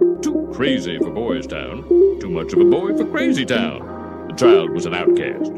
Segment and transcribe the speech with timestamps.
[0.00, 1.86] Too crazy for Boys Town.
[2.20, 4.28] Too much of a boy for Crazy Town.
[4.28, 5.52] The child was an outcast.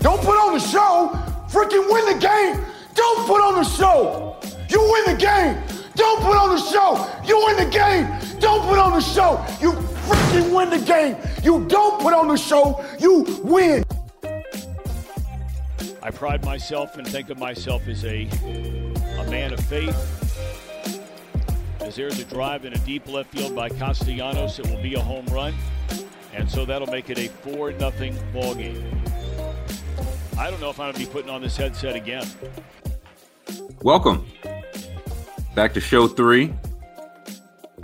[0.00, 1.10] Don't put on the show.
[1.48, 2.62] Freaking win the game.
[2.94, 4.36] Don't put on the show.
[4.68, 5.56] You win the game.
[5.94, 7.08] Don't put on the show.
[7.26, 8.38] You win the game.
[8.38, 9.42] Don't put on the show.
[9.58, 11.16] You freaking win the game.
[11.42, 12.84] You don't put on the show.
[12.98, 13.84] You win.
[16.02, 18.28] I pride myself and think of myself as a,
[19.18, 20.25] a man of faith.
[21.86, 25.00] As there's a drive in a deep left field by Castellanos, it will be a
[25.00, 25.54] home run.
[26.34, 29.02] And so that'll make it a 4 0 ball game.
[30.36, 32.26] I don't know if I'm going to be putting on this headset again.
[33.82, 34.26] Welcome
[35.54, 36.52] back to show three.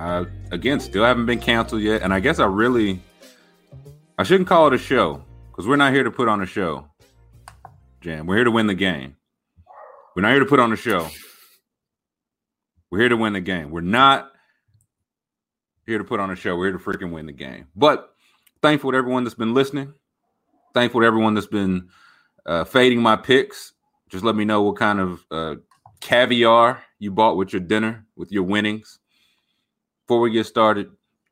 [0.01, 3.01] Uh, again, still haven't been canceled yet, and I guess I really,
[4.19, 5.23] I shouldn't call it a show
[5.53, 6.89] because we're not here to put on a show.
[8.01, 9.15] Jam, we're here to win the game.
[10.17, 11.09] We're not here to put on a show.
[12.93, 13.71] We're here to win the game.
[13.71, 14.31] We're not
[15.87, 16.59] here to put on a show.
[16.59, 17.69] We're here to freaking win the game.
[17.75, 18.15] But
[18.61, 19.95] thankful to everyone that's been listening.
[20.75, 21.89] Thankful to everyone that's been
[22.45, 23.73] uh, fading my picks.
[24.11, 25.55] Just let me know what kind of uh,
[26.03, 28.99] caviar you bought with your dinner, with your winnings.
[30.07, 30.91] Before we get started,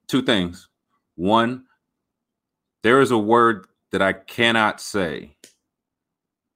[0.09, 0.67] two things.
[1.17, 1.65] One,
[2.83, 5.37] there is a word that I cannot say.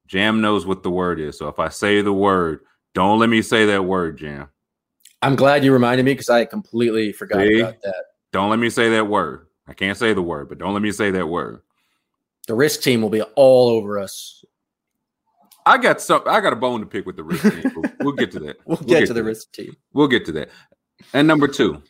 [0.06, 1.36] Jam knows what the word is.
[1.36, 2.60] So if I say the word,
[2.94, 4.48] don't let me say that word, Jam.
[5.24, 7.60] I'm glad you reminded me because I completely forgot See?
[7.60, 8.04] about that.
[8.30, 9.46] Don't let me say that word.
[9.66, 11.62] I can't say the word, but don't let me say that word.
[12.46, 14.44] The risk team will be all over us.
[15.64, 16.22] I got some.
[16.26, 17.72] I got a bone to pick with the risk team.
[18.00, 18.56] we'll get to that.
[18.66, 19.74] we'll, we'll get, get, to the risk team.
[19.94, 20.50] We'll get to that.
[21.14, 21.82] And number two,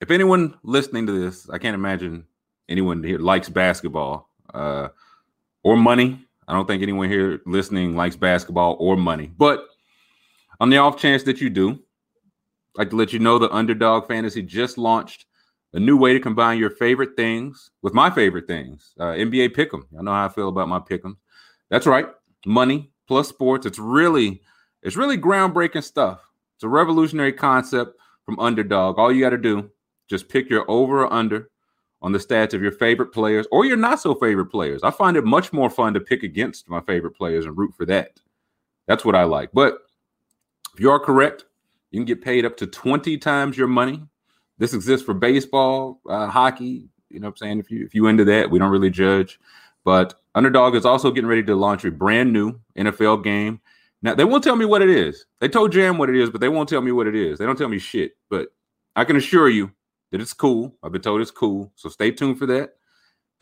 [0.00, 2.24] if anyone listening to this, I can't imagine
[2.70, 4.88] anyone here likes basketball uh,
[5.62, 6.26] or money.
[6.48, 9.30] I don't think anyone here listening likes basketball or money.
[9.36, 9.66] But
[10.58, 11.80] on the off chance that you do,
[12.78, 15.26] like to let you know the Underdog Fantasy just launched
[15.72, 18.94] a new way to combine your favorite things with my favorite things.
[18.98, 19.82] Uh, NBA Pick'em.
[19.98, 21.16] I know how I feel about my Pick'em.
[21.70, 22.06] That's right,
[22.44, 23.66] money plus sports.
[23.66, 24.42] It's really,
[24.82, 26.20] it's really groundbreaking stuff.
[26.56, 28.98] It's a revolutionary concept from Underdog.
[28.98, 29.70] All you got to do,
[30.08, 31.50] just pick your over or under
[32.02, 34.82] on the stats of your favorite players or your not so favorite players.
[34.82, 37.86] I find it much more fun to pick against my favorite players and root for
[37.86, 38.20] that.
[38.86, 39.50] That's what I like.
[39.52, 39.78] But
[40.74, 41.45] if you are correct,
[41.90, 44.02] you can get paid up to 20 times your money
[44.58, 46.88] this exists for baseball, uh, hockey.
[47.10, 47.60] You know what I'm saying?
[47.60, 49.38] If you if you into that, we don't really judge.
[49.84, 53.60] But Underdog is also getting ready to launch a brand new NFL game.
[54.02, 55.26] Now they won't tell me what it is.
[55.40, 57.38] They told Jam what it is, but they won't tell me what it is.
[57.38, 58.16] They don't tell me shit.
[58.30, 58.48] But
[58.96, 59.70] I can assure you
[60.10, 60.74] that it's cool.
[60.82, 61.70] I've been told it's cool.
[61.76, 62.74] So stay tuned for that.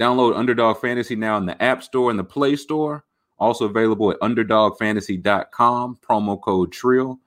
[0.01, 3.05] Download Underdog Fantasy now in the App Store and the Play Store.
[3.39, 5.99] Also available at underdogfantasy.com.
[6.07, 7.19] Promo code TRILL.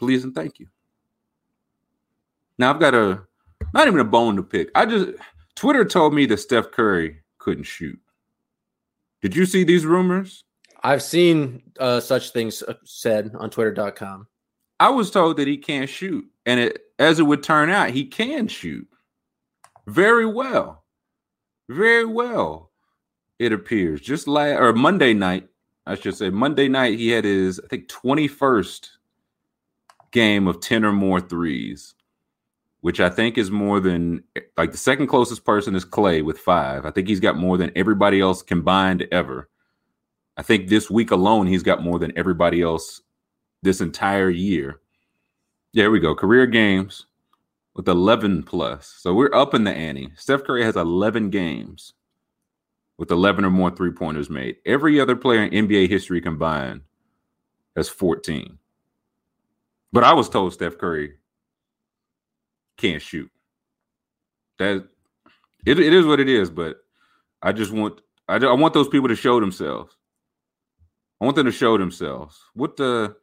[0.00, 0.66] Please and thank you.
[2.58, 3.22] Now I've got a
[3.74, 4.70] not even a bone to pick.
[4.74, 5.10] I just
[5.54, 8.00] Twitter told me that Steph Curry couldn't shoot.
[9.20, 10.44] Did you see these rumors?
[10.82, 14.26] I've seen uh, such things uh, said on twitter.com.
[14.80, 16.24] I was told that he can't shoot.
[16.46, 18.88] And it, as it would turn out, he can shoot
[19.86, 20.84] very well.
[21.68, 22.70] Very well,
[23.38, 24.00] it appears.
[24.00, 25.46] Just last or Monday night,
[25.86, 28.88] I should say, Monday night, he had his, I think, 21st
[30.10, 31.94] game of 10 or more threes
[32.80, 34.24] which I think is more than
[34.56, 36.86] like the second closest person is Klay with five.
[36.86, 39.48] I think he's got more than everybody else combined ever.
[40.36, 43.02] I think this week alone, he's got more than everybody else
[43.62, 44.80] this entire year.
[45.72, 46.14] Yeah, here we go.
[46.14, 47.06] Career games
[47.74, 48.94] with 11 plus.
[48.98, 50.12] So we're up in the ante.
[50.16, 51.92] Steph Curry has 11 games
[52.96, 54.56] with 11 or more three pointers made.
[54.64, 56.80] Every other player in NBA history combined
[57.76, 58.58] has 14.
[59.92, 61.14] But I was told Steph Curry
[62.76, 63.30] can't shoot.
[64.58, 64.88] That
[65.66, 66.76] it, it is what it is, but
[67.42, 69.96] I just want I, I want those people to show themselves.
[71.20, 72.38] I want them to show themselves.
[72.54, 73.16] What the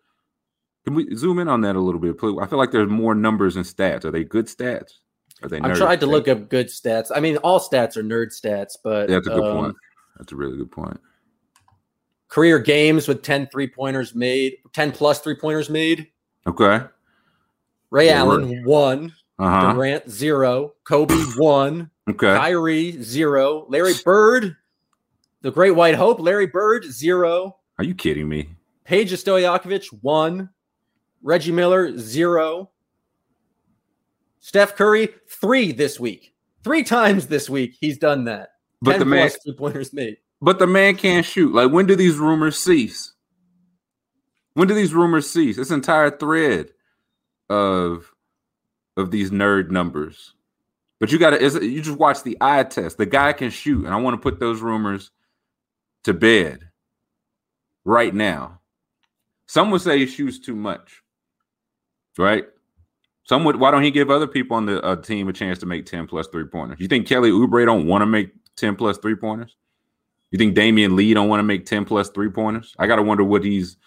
[0.85, 2.37] can we zoom in on that a little bit, please?
[2.41, 4.05] I feel like there's more numbers and stats.
[4.05, 4.91] Are they good stats?
[5.43, 5.59] Are they?
[5.61, 7.11] I tried to look up good stats.
[7.13, 9.75] I mean, all stats are nerd stats, but that's a good um, point.
[10.17, 10.99] That's a really good point.
[12.29, 16.07] Career games with 10 three pointers made, 10 plus three pointers made.
[16.47, 16.85] Okay.
[17.91, 19.13] Ray yeah, Allen, one.
[19.39, 19.73] Uh-huh.
[19.73, 24.55] Durant zero, Kobe one, okay, Kyrie zero, Larry Bird,
[25.43, 27.57] the Great White Hope, Larry Bird zero.
[27.77, 28.49] Are you kidding me?
[28.89, 30.49] Peja Stojakovic one,
[31.21, 32.71] Reggie Miller zero,
[34.39, 36.33] Steph Curry three this week,
[36.63, 38.53] three times this week he's done that.
[38.81, 40.17] But the man two pointers made.
[40.41, 41.53] But the man can't shoot.
[41.53, 43.13] Like when do these rumors cease?
[44.57, 45.55] When do these rumors cease?
[45.55, 46.71] This entire thread
[47.47, 48.11] of
[48.95, 50.33] of these nerd numbers.
[50.99, 52.97] But you got to you just watch the eye test.
[52.97, 55.11] The guy can shoot, and I want to put those rumors
[56.05, 56.71] to bed
[57.85, 58.59] right now.
[59.45, 61.03] Some would say he shoots too much,
[62.17, 62.45] right?
[63.25, 63.57] Some would.
[63.57, 66.07] Why don't he give other people on the uh, team a chance to make ten
[66.07, 66.79] plus three pointers?
[66.79, 69.55] You think Kelly Oubre don't want to make ten plus three pointers?
[70.31, 72.75] You think Damion Lee don't want to make ten plus three pointers?
[72.79, 73.77] I got to wonder what he's,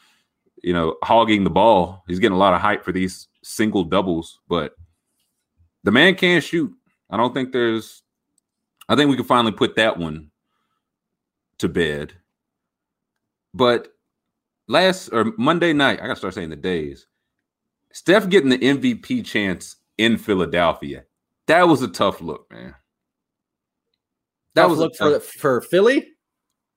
[0.62, 2.04] you know, hogging the ball.
[2.06, 4.74] He's getting a lot of hype for these single doubles, but
[5.84, 6.72] the man can shoot.
[7.08, 8.02] I don't think there's.
[8.88, 10.30] I think we can finally put that one
[11.58, 12.12] to bed.
[13.54, 13.88] But
[14.68, 17.06] last or Monday night, I gotta start saying the days.
[17.92, 21.04] Steph getting the MVP chance in Philadelphia.
[21.46, 22.74] That was a tough look, man.
[24.54, 26.08] That tough was look tough, for for Philly.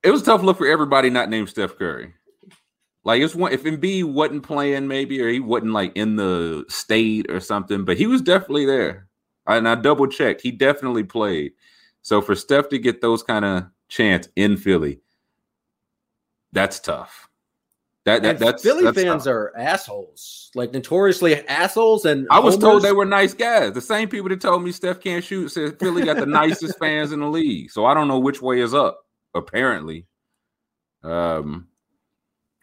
[0.03, 2.13] It was a tough look for everybody not named Steph Curry.
[3.03, 7.29] Like it's one if Embiid wasn't playing, maybe, or he wasn't like in the state
[7.29, 9.07] or something, but he was definitely there.
[9.45, 11.51] And I double checked, he definitely played.
[12.01, 15.01] So for Steph to get those kind of chance in Philly,
[16.53, 17.27] that's tough.
[18.05, 19.31] That, that that's Philly that's fans tough.
[19.31, 22.03] are assholes, like notoriously assholes.
[22.05, 22.69] And I was homers.
[22.69, 23.73] told they were nice guys.
[23.73, 27.13] The same people that told me Steph can't shoot said Philly got the nicest fans
[27.13, 27.71] in the league.
[27.71, 28.99] So I don't know which way is up.
[29.33, 30.05] Apparently,
[31.01, 31.67] um,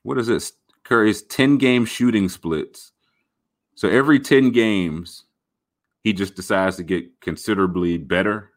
[0.02, 0.52] what is this?
[0.85, 2.93] Curry's 10 game shooting splits.
[3.75, 5.25] So every 10 games,
[6.02, 8.50] he just decides to get considerably better.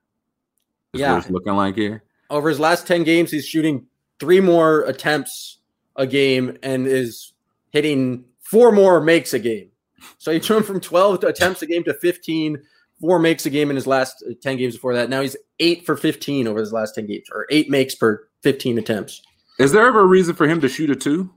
[0.94, 1.18] Yeah.
[1.18, 2.04] it's looking like here.
[2.30, 3.88] Over his last 10 games, he's shooting
[4.20, 5.60] three more attempts
[5.96, 7.34] a game and is
[7.72, 9.70] hitting four more makes a game.
[10.18, 12.62] So he turned from 12 attempts a game to 15,
[13.00, 15.10] four makes a game in his last uh, 10 games before that.
[15.10, 18.78] Now he's eight for 15 over his last 10 games, or eight makes per 15
[18.78, 19.22] attempts.
[19.60, 21.32] Is there ever a reason for him to shoot a two?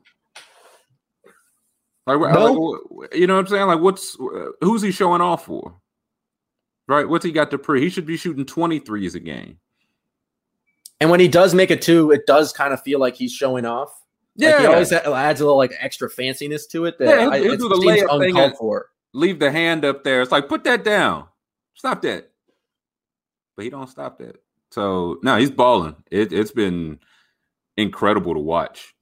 [2.06, 2.78] Like, no.
[2.90, 3.66] like, you know what I'm saying?
[3.66, 5.76] Like, what's uh, who's he showing off for?
[6.86, 7.08] Right?
[7.08, 7.80] What's he got to pre?
[7.80, 9.58] He should be shooting 23s a game.
[11.00, 13.66] And when he does make a two, it does kind of feel like he's showing
[13.66, 13.90] off.
[14.36, 16.98] Yeah, like he always adds a little like extra fanciness to it.
[16.98, 18.36] That yeah, he'll, I, he'll do the layup thing.
[18.36, 18.82] And
[19.12, 20.22] leave the hand up there.
[20.22, 21.26] It's like put that down.
[21.74, 22.30] Stop that.
[23.56, 24.36] But he don't stop that.
[24.70, 25.96] So no, he's balling.
[26.10, 27.00] It, it's been
[27.76, 28.94] incredible to watch.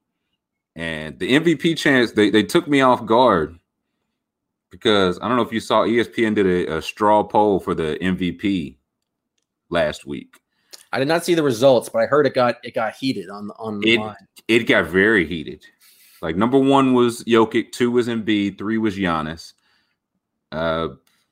[0.77, 3.59] And the MVP chance, they, they took me off guard
[4.71, 7.97] because I don't know if you saw ESPN did a, a straw poll for the
[8.03, 8.77] MVP
[9.71, 10.41] last week.
[10.93, 13.51] I did not see the results, but I heard it got it got heated on
[13.59, 14.17] on the it, line.
[14.49, 15.65] It got very heated.
[16.23, 19.55] Like number one was Jokic, two was Embiid, three was Giannis.
[20.53, 20.89] Uh,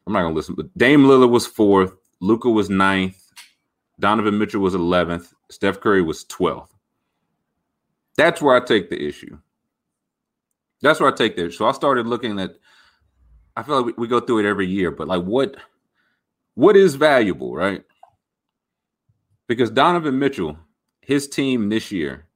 [0.06, 3.32] I'm not gonna listen, but Dame Lillard was fourth, Luka was ninth,
[4.00, 6.71] Donovan Mitchell was eleventh, Steph Curry was twelfth.
[8.22, 9.36] That's where I take the issue.
[10.80, 11.56] That's where I take the issue.
[11.56, 12.54] So I started looking at.
[13.56, 15.56] I feel like we, we go through it every year, but like what,
[16.54, 17.82] what is valuable, right?
[19.48, 20.56] Because Donovan Mitchell,
[21.00, 22.28] his team this year,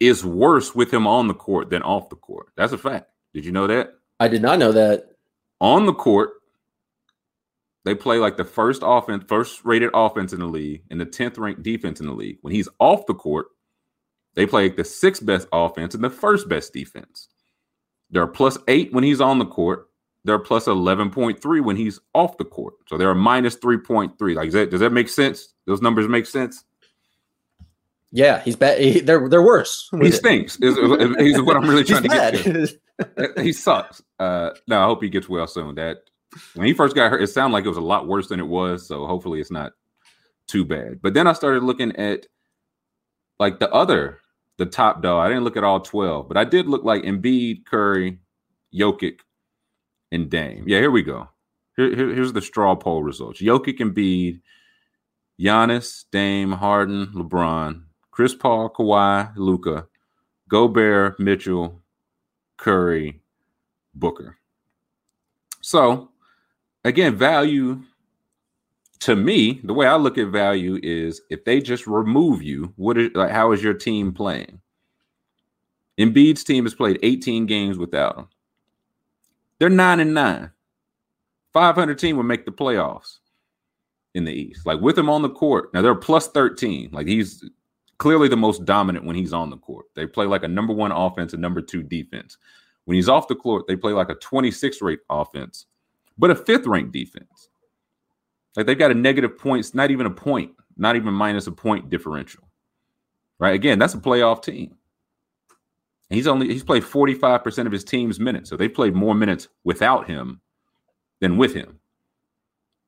[0.00, 2.48] is worse with him on the court than off the court.
[2.56, 3.08] That's a fact.
[3.32, 3.94] Did you know that?
[4.18, 5.12] I did not know that.
[5.60, 6.30] On the court,
[7.84, 11.38] they play like the first offense, first rated offense in the league, and the 10th
[11.38, 12.38] ranked defense in the league.
[12.40, 13.46] When he's off the court,
[14.34, 17.28] they play the sixth best offense and the first best defense.
[18.10, 19.88] They're plus eight when he's on the court.
[20.24, 22.74] They're plus 11.3 when he's off the court.
[22.86, 24.36] So they're a minus 3.3.
[24.36, 25.52] Like, that, does that make sense?
[25.66, 26.64] Those numbers make sense?
[28.12, 28.78] Yeah, he's bad.
[28.78, 29.88] He, they're they're worse.
[30.00, 30.56] He stinks.
[30.60, 32.34] Is, is, what I'm really trying to bad.
[32.34, 33.42] get to.
[33.42, 34.02] he sucks.
[34.18, 35.76] Uh, no, I hope he gets well soon.
[35.76, 35.98] That
[36.54, 38.46] when he first got hurt, it sounded like it was a lot worse than it
[38.46, 38.86] was.
[38.86, 39.72] So hopefully, it's not
[40.46, 41.00] too bad.
[41.00, 42.26] But then I started looking at
[43.40, 44.20] like the other
[44.62, 45.26] the top dog.
[45.26, 48.18] I didn't look at all 12, but I did look like Embiid, Curry,
[48.72, 49.20] Jokic,
[50.12, 50.64] and Dame.
[50.66, 51.28] Yeah, here we go.
[51.76, 53.42] Here, here, here's the straw poll results.
[53.42, 54.40] Jokic, Embiid,
[55.40, 59.88] Giannis, Dame, Harden, LeBron, Chris Paul, Kawhi, Luka,
[60.48, 61.82] Gobert, Mitchell,
[62.56, 63.20] Curry,
[63.94, 64.36] Booker.
[65.60, 66.10] So,
[66.84, 67.82] again, value
[69.02, 72.96] to me, the way I look at value is if they just remove you, what
[72.96, 74.60] is like how is your team playing?
[75.98, 78.28] Embiid's team has played 18 games without him.
[79.58, 80.52] They're nine and nine.
[81.52, 83.18] 500 team will make the playoffs
[84.14, 84.64] in the East.
[84.66, 85.74] Like with him on the court.
[85.74, 86.90] Now they're plus 13.
[86.92, 87.44] Like he's
[87.98, 89.86] clearly the most dominant when he's on the court.
[89.96, 92.38] They play like a number one offense and number two defense.
[92.84, 95.66] When he's off the court, they play like a 26 rate offense,
[96.16, 97.48] but a fifth ranked defense.
[98.56, 101.90] Like they've got a negative points, not even a point, not even minus a point
[101.90, 102.44] differential.
[103.38, 103.54] Right?
[103.54, 104.76] Again, that's a playoff team.
[106.10, 108.50] He's only he's played 45% of his team's minutes.
[108.50, 110.40] So they played more minutes without him
[111.20, 111.78] than with him.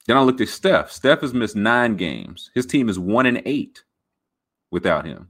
[0.07, 0.91] Then I looked at Steph.
[0.91, 2.51] Steph has missed nine games.
[2.55, 3.83] His team is one and eight
[4.71, 5.29] without him.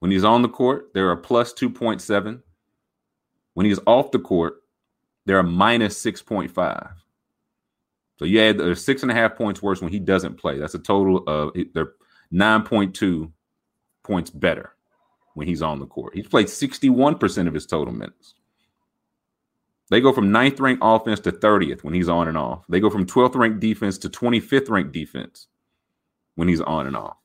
[0.00, 2.40] When he's on the court, they're a plus 2.7.
[3.54, 4.62] When he's off the court,
[5.26, 6.92] they're a minus 6.5.
[8.18, 10.58] So you add there's six and a half points worse when he doesn't play.
[10.58, 11.92] That's a total of they're
[12.32, 13.30] 9.2
[14.02, 14.74] points better
[15.34, 16.14] when he's on the court.
[16.14, 18.34] He's played 61% of his total minutes.
[19.90, 22.64] They go from ninth ranked offense to 30th when he's on and off.
[22.68, 25.46] They go from 12th ranked defense to 25th ranked defense
[26.34, 27.16] when he's on and off.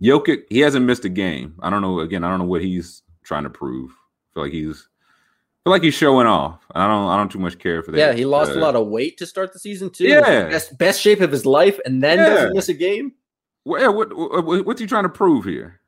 [0.00, 1.54] Jokic, he hasn't missed a game.
[1.60, 1.98] I don't know.
[2.00, 3.90] Again, I don't know what he's trying to prove.
[3.90, 4.88] I feel like he's
[5.68, 6.64] feel like he's showing off.
[6.74, 7.98] I don't I don't too much care for that.
[7.98, 10.04] Yeah, he lost uh, a lot of weight to start the season too.
[10.04, 12.28] Yeah, best, best shape of his life, and then yeah.
[12.28, 13.12] doesn't miss a game.
[13.64, 15.80] Well, what, what, what's he trying to prove here?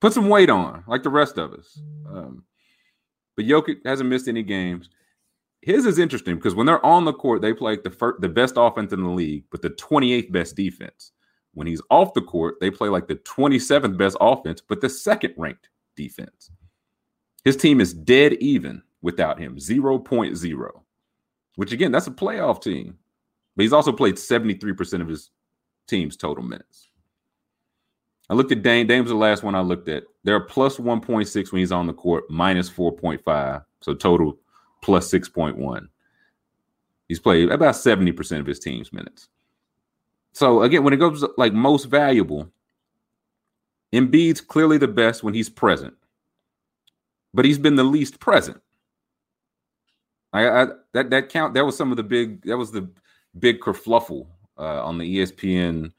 [0.00, 1.80] Put some weight on, like the rest of us.
[2.08, 2.44] Um,
[3.34, 4.88] but Jokic hasn't missed any games.
[5.62, 8.28] His is interesting because when they're on the court, they play like the first, the
[8.28, 11.12] best offense in the league, but the 28th best defense.
[11.54, 15.34] When he's off the court, they play like the 27th best offense, but the second
[15.36, 16.50] ranked defense.
[17.44, 20.70] His team is dead even without him, 0.0,
[21.56, 22.96] which again, that's a playoff team.
[23.56, 25.30] But he's also played 73% of his
[25.86, 26.88] team's total minutes.
[28.30, 28.86] I looked at Dame.
[28.86, 30.04] Dame's the last one I looked at.
[30.24, 33.64] They're plus 1.6 when he's on the court, minus 4.5.
[33.80, 34.38] So total
[34.80, 35.88] plus 6.1.
[37.08, 39.28] He's played about 70% of his team's minutes.
[40.32, 42.50] So again, when it goes like most valuable,
[43.92, 45.94] Embiid's clearly the best when he's present,
[47.34, 48.61] but he's been the least present.
[50.32, 52.88] I, I that that count that was some of the big that was the
[53.38, 54.26] big kerfluffle
[54.58, 55.92] uh, on the ESPN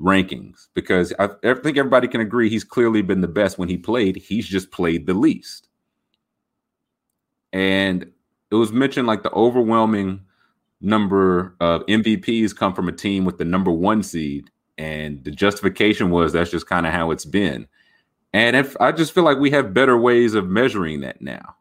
[0.00, 3.76] rankings because I, I think everybody can agree he's clearly been the best when he
[3.76, 4.16] played.
[4.16, 5.68] He's just played the least,
[7.52, 8.10] and
[8.50, 10.20] it was mentioned like the overwhelming
[10.80, 14.50] number of MVPs come from a team with the number one seed.
[14.78, 17.68] And the justification was that's just kind of how it's been.
[18.32, 21.56] And if I just feel like we have better ways of measuring that now.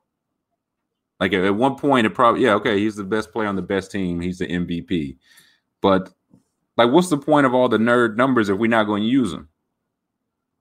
[1.20, 3.92] Like at one point, it probably, yeah, okay, he's the best player on the best
[3.92, 4.22] team.
[4.22, 5.18] He's the MVP.
[5.82, 6.14] But
[6.78, 9.32] like, what's the point of all the nerd numbers if we're not going to use
[9.32, 9.50] them?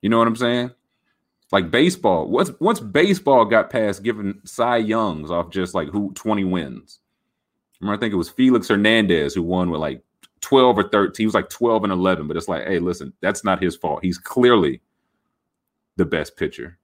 [0.03, 0.73] You know what I'm saying?
[1.53, 2.29] Like baseball.
[2.29, 7.01] Once once baseball got past giving Cy Youngs off just like who 20 wins.
[7.81, 10.03] Remember, I think it was Felix Hernandez who won with like
[10.41, 11.23] 12 or 13.
[11.23, 14.01] He was like 12 and 11, but it's like, hey, listen, that's not his fault.
[14.03, 14.81] He's clearly
[15.97, 16.78] the best pitcher.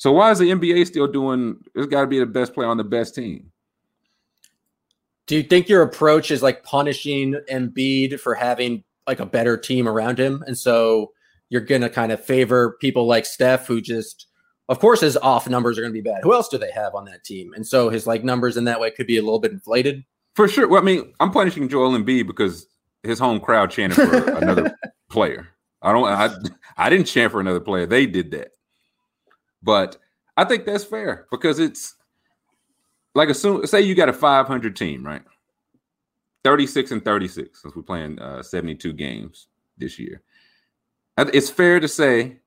[0.00, 1.58] So why is the NBA still doing?
[1.74, 3.52] It's got to be the best player on the best team.
[5.26, 9.86] Do you think your approach is like punishing Embiid for having like a better team
[9.86, 11.12] around him, and so
[11.50, 14.26] you're gonna kind of favor people like Steph, who just
[14.70, 16.20] of course, his off numbers are going to be bad.
[16.22, 17.52] Who else do they have on that team?
[17.54, 20.04] And so his like numbers in that way could be a little bit inflated.
[20.36, 20.68] For sure.
[20.68, 22.68] Well, I mean, I'm punishing Joel Embiid because
[23.02, 24.74] his home crowd chanted for another
[25.10, 25.48] player.
[25.82, 26.06] I don't.
[26.06, 26.32] I
[26.76, 27.84] I didn't chant for another player.
[27.84, 28.52] They did that.
[29.62, 29.96] But
[30.36, 31.94] I think that's fair because it's
[33.14, 35.22] like assume say you got a 500 team, right?
[36.44, 40.22] 36 and 36 since we're playing uh, 72 games this year.
[41.18, 42.38] It's fair to say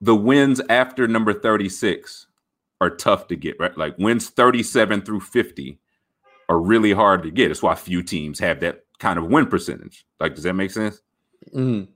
[0.00, 2.26] the wins after number 36
[2.80, 3.76] are tough to get, right?
[3.76, 5.78] Like wins 37 through 50
[6.48, 7.50] are really hard to get.
[7.50, 10.06] It's why few teams have that kind of win percentage.
[10.20, 11.00] Like, does that make sense?
[11.54, 11.88] Mm.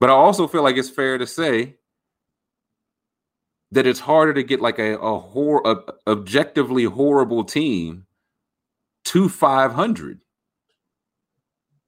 [0.00, 1.76] But I also feel like it's fair to say
[3.72, 8.06] that it's harder to get like a, a, hor- a objectively horrible team
[9.04, 10.20] to 500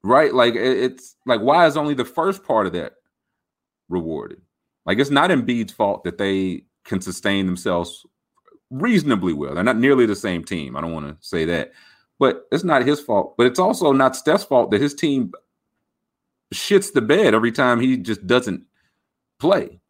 [0.03, 2.93] right like it's like why is only the first part of that
[3.89, 4.41] rewarded
[4.85, 8.05] like it's not Embiid's fault that they can sustain themselves
[8.71, 9.53] reasonably well.
[9.53, 10.75] They're not nearly the same team.
[10.75, 11.71] I don't want to say that,
[12.17, 13.35] but it's not his fault.
[13.37, 15.31] But it's also not Steph's fault that his team
[16.53, 18.63] shits the bed every time he just doesn't
[19.39, 19.80] play.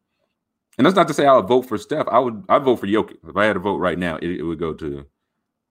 [0.77, 2.07] And that's not to say I would vote for Steph.
[2.07, 3.17] I would I vote for Jokic.
[3.27, 5.05] If I had to vote right now, it, it would go to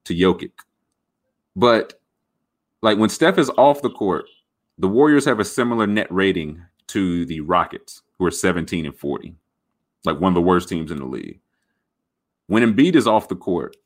[0.05, 0.51] to Jokic.
[1.55, 1.99] But
[2.81, 4.25] like when Steph is off the court,
[4.77, 9.35] the Warriors have a similar net rating to the Rockets who are 17 and 40,
[10.05, 11.39] like one of the worst teams in the league.
[12.47, 13.77] When Embiid is off the court,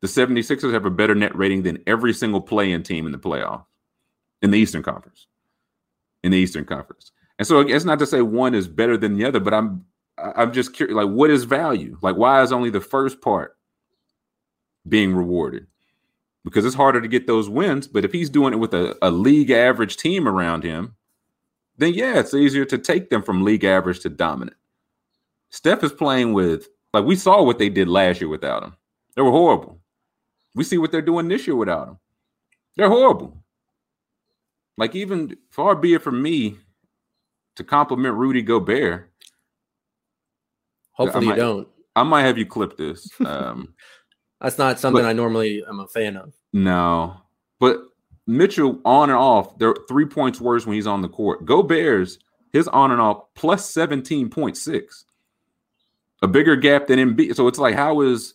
[0.00, 3.64] the 76ers have a better net rating than every single play-in team in the playoff
[4.42, 5.26] in the Eastern Conference.
[6.22, 7.12] In the Eastern Conference.
[7.38, 9.84] And so it's not to say one is better than the other, but I'm
[10.36, 11.98] I'm just curious, like, what is value?
[12.02, 13.56] Like, why is only the first part
[14.88, 15.66] being rewarded?
[16.44, 17.86] Because it's harder to get those wins.
[17.86, 20.96] But if he's doing it with a, a league average team around him,
[21.78, 24.56] then yeah, it's easier to take them from league average to dominant.
[25.50, 28.76] Steph is playing with like we saw what they did last year without him.
[29.16, 29.80] They were horrible.
[30.54, 31.98] we see what they're doing this year without him.
[32.76, 33.44] They're horrible.
[34.76, 36.58] Like even far be it from me
[37.56, 39.11] to compliment Rudy Gobert.
[40.92, 41.68] Hopefully might- you don't.
[41.94, 43.08] I might have you clip this.
[43.26, 43.74] Um,
[44.40, 46.32] That's not something But- I normally am a fan of.
[46.52, 47.16] no,
[47.60, 47.78] but
[48.26, 51.44] Mitchell on and off, they're three points worse when he's on the court.
[51.44, 52.18] Gobert's
[52.52, 55.04] his on and off plus seventeen point six,
[56.22, 57.34] a bigger gap than Embiid.
[57.34, 58.34] So it's like how is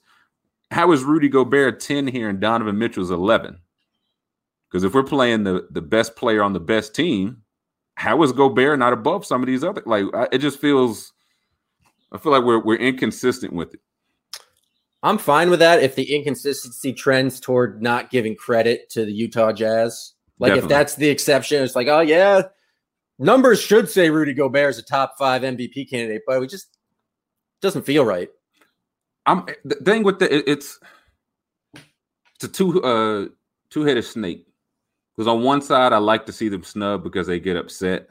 [0.71, 3.59] how is Rudy Gobert ten here and Donovan Mitchell's eleven?
[4.69, 7.43] Because if we're playing the the best player on the best team,
[7.95, 9.83] how is Gobert not above some of these other?
[9.85, 11.13] Like I, it just feels,
[12.11, 13.81] I feel like we're we're inconsistent with it.
[15.03, 19.51] I'm fine with that if the inconsistency trends toward not giving credit to the Utah
[19.51, 20.13] Jazz.
[20.39, 20.65] Like Definitely.
[20.65, 22.43] if that's the exception, it's like, oh yeah,
[23.19, 26.77] numbers should say Rudy Gobert is a top five MVP candidate, but it just
[27.61, 28.29] doesn't feel right.
[29.25, 30.79] I'm the thing with the it- it's
[31.75, 33.27] it's a two uh
[33.69, 34.45] two headed snake.
[35.15, 38.09] Because on one side I like to see them snub because they get upset,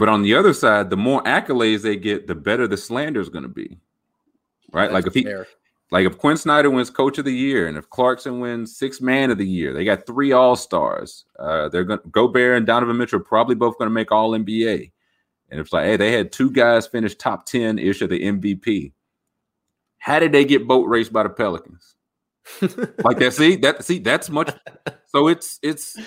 [0.00, 3.28] but on the other side, the more accolades they get, the better the slander is
[3.28, 3.78] going to be.
[4.72, 4.90] Right?
[4.90, 5.46] like if he fair.
[5.90, 9.30] like if Quin Snyder wins Coach of the Year and if Clarkson wins Six Man
[9.30, 11.26] of the Year, they got three All Stars.
[11.38, 14.30] Uh, they're going to Gobert and Donovan Mitchell are probably both going to make All
[14.30, 14.90] NBA.
[15.50, 18.92] And it's like, hey, they had two guys finish top ten ish of the MVP.
[19.98, 21.96] How did they get boat raced by the Pelicans?
[23.04, 23.34] like that?
[23.34, 23.84] See that?
[23.84, 24.50] See that's much.
[25.08, 25.98] So it's it's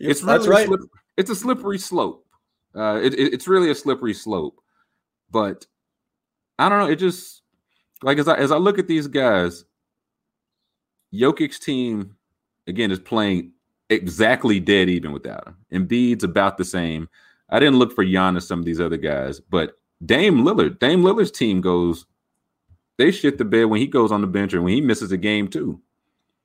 [0.00, 0.66] it's That's really right.
[0.66, 2.25] slip- it's a slippery slope.
[2.76, 4.60] Uh, it, it- it's really a slippery slope.
[5.30, 5.66] But
[6.58, 6.88] I don't know.
[6.90, 7.42] It just
[8.02, 9.64] like as I as I look at these guys,
[11.14, 12.16] Jokic's team
[12.66, 13.52] again is playing
[13.90, 15.56] exactly dead even without him.
[15.86, 17.08] Embiid's about the same.
[17.48, 21.30] I didn't look for Giannis, some of these other guys, but Dame Lillard, Dame Lillard's
[21.30, 22.04] team goes.
[22.98, 25.16] They shit the bed when he goes on the bench or when he misses a
[25.18, 25.80] game too.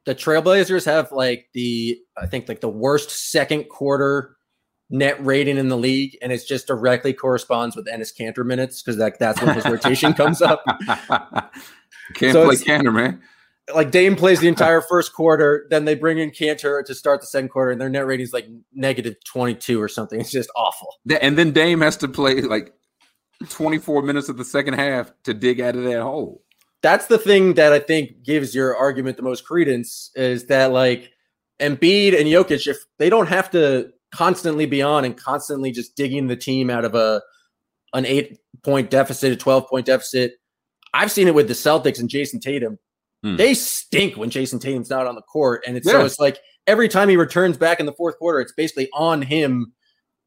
[0.05, 4.35] the Trailblazers have like the I think like the worst second quarter
[4.91, 8.99] net rating in the league, and it's just directly corresponds with Enes Kanter minutes because
[8.99, 10.63] like that's when his rotation comes up.
[12.13, 13.21] Can't So play Kanter, man.
[13.73, 17.27] Like Dame plays the entire first quarter, then they bring in Kanter to start the
[17.27, 20.19] second quarter, and their net rating is like negative twenty two or something.
[20.19, 20.99] It's just awful.
[21.21, 22.73] And then Dame has to play like
[23.49, 26.43] 24 minutes of the second half to dig out of that hole.
[26.81, 31.11] that's the thing that I think gives your argument the most credence is that like
[31.59, 36.27] Embiid and Jokic, if they don't have to constantly be on and constantly just digging
[36.27, 37.21] the team out of a
[37.93, 40.33] an eight point deficit, a 12 point deficit.
[40.93, 42.77] I've seen it with the Celtics and Jayson Tatum.
[43.23, 43.35] Hmm.
[43.37, 45.63] They stink when Jayson Tatum's not on the court.
[45.65, 48.53] And it's so it's like every time he returns back in the fourth quarter, it's
[48.53, 49.73] basically on him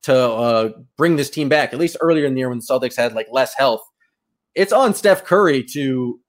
[0.05, 1.73] to uh, bring this team back.
[1.73, 3.83] At least earlier in the year when the Celtics had like less health,
[4.55, 6.21] it's on Steph Curry to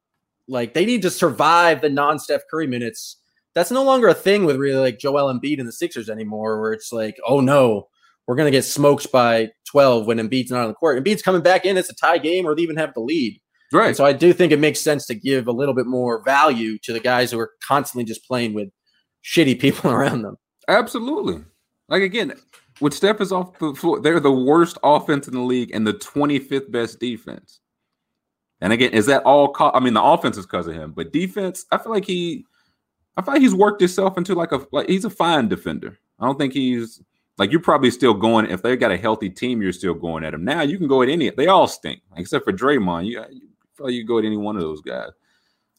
[0.47, 3.17] like they need to survive the non Steph Curry minutes.
[3.55, 6.73] That's no longer a thing with really like Joel Embiid and the Sixers anymore, where
[6.73, 7.87] it's like, oh no,
[8.27, 11.03] we're gonna get smoked by 12 when Embiid's not on the court.
[11.03, 13.41] Embiid's coming back in, it's a tie game, or they even have the lead.
[13.71, 13.87] Right.
[13.87, 16.77] And so I do think it makes sense to give a little bit more value
[16.79, 18.69] to the guys who are constantly just playing with
[19.23, 20.35] shitty people around them.
[20.67, 21.43] Absolutely.
[21.89, 22.33] Like again,
[22.79, 25.93] when Steph is off the floor, they're the worst offense in the league and the
[25.93, 27.61] 25th best defense.
[28.61, 29.53] And again, is that all?
[29.53, 32.45] Co- I mean, the offense is because of him, but defense, I feel like he,
[33.17, 35.97] I feel like he's worked himself into like a like he's a fine defender.
[36.19, 37.01] I don't think he's
[37.37, 40.33] like you're probably still going if they got a healthy team, you're still going at
[40.33, 40.43] him.
[40.43, 41.29] Now you can go at any.
[41.29, 43.05] They all stink except for Draymond.
[43.05, 45.11] You, you feel like you go at any one of those guys.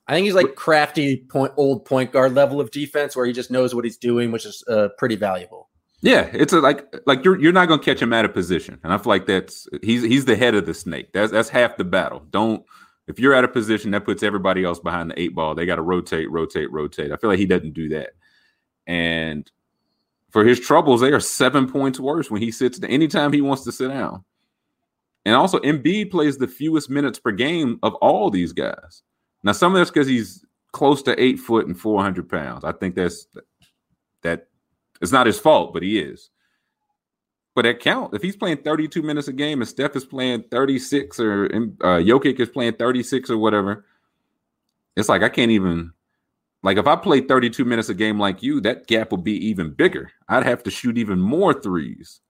[0.09, 3.51] I think he's like crafty point old point guard level of defense where he just
[3.51, 5.69] knows what he's doing, which is uh, pretty valuable.
[6.01, 8.93] Yeah, it's a, like like you're you're not gonna catch him out of position, and
[8.93, 11.13] I feel like that's he's he's the head of the snake.
[11.13, 12.23] That's that's half the battle.
[12.31, 12.65] Don't
[13.07, 15.55] if you're out of position, that puts everybody else behind the eight ball.
[15.55, 17.13] They got to rotate, rotate, rotate.
[17.13, 18.11] I feel like he doesn't do that,
[18.87, 19.51] and
[20.31, 22.81] for his troubles, they are seven points worse when he sits.
[22.83, 24.25] Anytime he wants to sit down,
[25.25, 29.03] and also Embiid plays the fewest minutes per game of all these guys.
[29.43, 32.65] Now, some of that's because he's close to eight foot and four hundred pounds.
[32.65, 33.27] I think that's
[34.23, 34.49] that
[35.01, 36.31] it's not his fault, but he is.
[37.57, 38.13] But that count.
[38.13, 42.39] If he's playing 32 minutes a game and Steph is playing 36 or uh, Jokic
[42.39, 43.87] is playing 36 or whatever,
[44.95, 45.93] it's like I can't even.
[46.63, 49.71] Like if I played 32 minutes a game like you, that gap would be even
[49.71, 50.13] bigger.
[50.29, 52.21] I'd have to shoot even more threes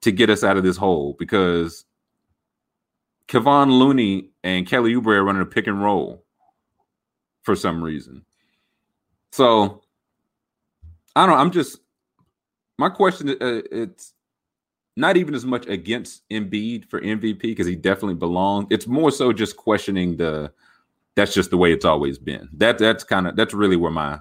[0.00, 1.84] to get us out of this hole because
[3.28, 6.24] Kevon Looney and Kelly Oubre are running a pick and roll
[7.42, 8.24] for some reason.
[9.32, 9.82] So
[11.14, 11.40] I don't know.
[11.40, 11.80] I'm just
[12.78, 13.30] my question.
[13.30, 14.12] Uh, it's
[14.96, 18.68] not even as much against Embiid for MVP because he definitely belonged.
[18.70, 20.52] It's more so just questioning the
[21.16, 22.48] that's just the way it's always been.
[22.54, 24.20] That that's kind of that's really where my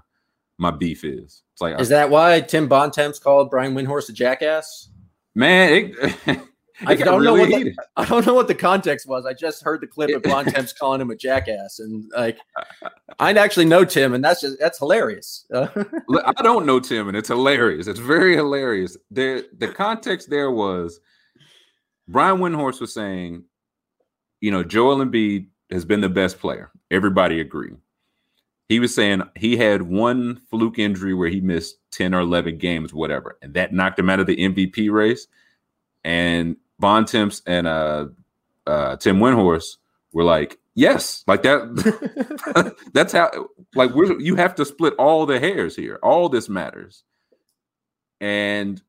[0.57, 1.43] my beef is.
[1.53, 4.89] It's like Is that why Tim Bontemps called Brian Windhorst a jackass?
[5.35, 6.39] man, it,
[6.85, 7.75] I don't know what the.
[7.95, 9.25] I don't know what the context was.
[9.25, 12.37] I just heard the clip of Bontemps calling him a jackass, and like
[13.19, 15.45] I actually know Tim, and that's just that's hilarious.
[15.53, 17.87] I don't know Tim, and it's hilarious.
[17.87, 18.97] It's very hilarious.
[19.11, 20.99] There, the context there was
[22.07, 23.43] Brian Windhorst was saying,
[24.41, 26.71] you know, Joel Embiid has been the best player.
[26.91, 27.77] Everybody agreed.
[28.69, 32.93] He was saying he had one fluke injury where he missed 10 or 11 games,
[32.93, 35.27] whatever, and that knocked him out of the MVP race.
[36.03, 38.07] And Bontemps and uh,
[38.67, 39.77] uh, Tim Windhorst
[40.11, 42.75] were like, yes, like that.
[42.93, 45.99] that's how, like, we're, you have to split all the hairs here.
[46.03, 47.03] All this matters.
[48.21, 48.81] And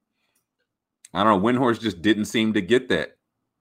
[1.13, 3.17] I don't know, Windhorst just didn't seem to get that.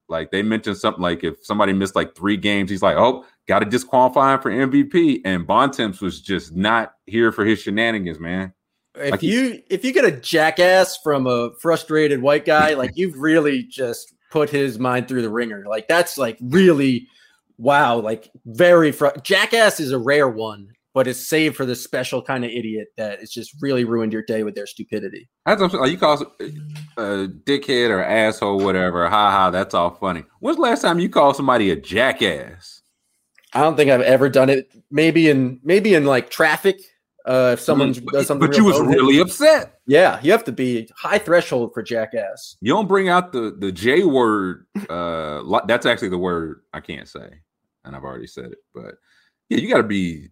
[0.09, 3.59] Like they mentioned something like if somebody missed like three games, he's like, oh, got
[3.59, 5.21] to disqualify him for MVP.
[5.25, 8.53] And Bontemps was just not here for his shenanigans, man.
[8.95, 13.17] If Like- you if you get a jackass from a frustrated white guy, like you've
[13.17, 15.65] really just put his mind through the ringer.
[15.67, 17.07] Like that's like really
[17.57, 22.21] wow, like very fr- jackass is a rare one, but it's saved for the special
[22.21, 25.29] kind of idiot that it's just really ruined your day with their stupidity.
[25.45, 25.81] That's what I'm saying.
[25.81, 26.21] Like oh, you call
[26.97, 29.07] uh, a dickhead or asshole, whatever.
[29.07, 29.49] Ha ha.
[29.51, 30.23] That's all funny.
[30.39, 32.81] When's the last time you called somebody a jackass?
[33.53, 34.67] I don't think I've ever done it.
[34.89, 36.79] Maybe in maybe in like traffic.
[37.25, 39.79] Uh, if someone does something, but you was really upset.
[39.87, 40.19] yeah.
[40.21, 42.57] You have to be high threshold for jackass.
[42.59, 44.65] You don't bring out the the J word.
[44.89, 47.29] Uh, that's actually the word I can't say,
[47.85, 48.57] and I've already said it.
[48.75, 48.95] But
[49.49, 50.27] yeah, you got to be.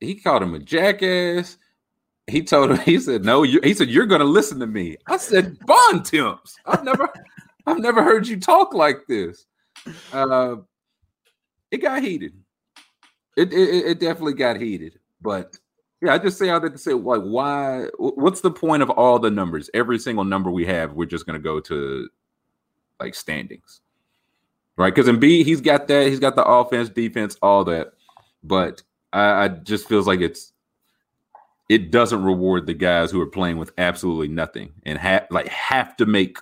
[0.00, 1.58] He called him a jackass.
[2.28, 2.76] He told him.
[2.84, 6.56] He said, "No." You, he said, "You're going to listen to me." I said, "Bontemps.
[6.66, 7.08] I've never,
[7.66, 9.44] I've never heard you talk like this."
[10.12, 10.56] Uh,
[11.72, 12.34] it got heated.
[13.36, 15.58] It, it it definitely got heated, but
[16.02, 17.86] yeah, I just say all that to say, like, why?
[17.96, 19.70] What's the point of all the numbers?
[19.72, 22.08] Every single number we have, we're just going to go to
[22.98, 23.80] like standings,
[24.76, 24.92] right?
[24.92, 26.08] Because Embiid, he's got that.
[26.08, 27.92] He's got the offense, defense, all that.
[28.42, 30.52] But I, I just feels like it's
[31.68, 35.96] it doesn't reward the guys who are playing with absolutely nothing and have like have
[35.98, 36.36] to make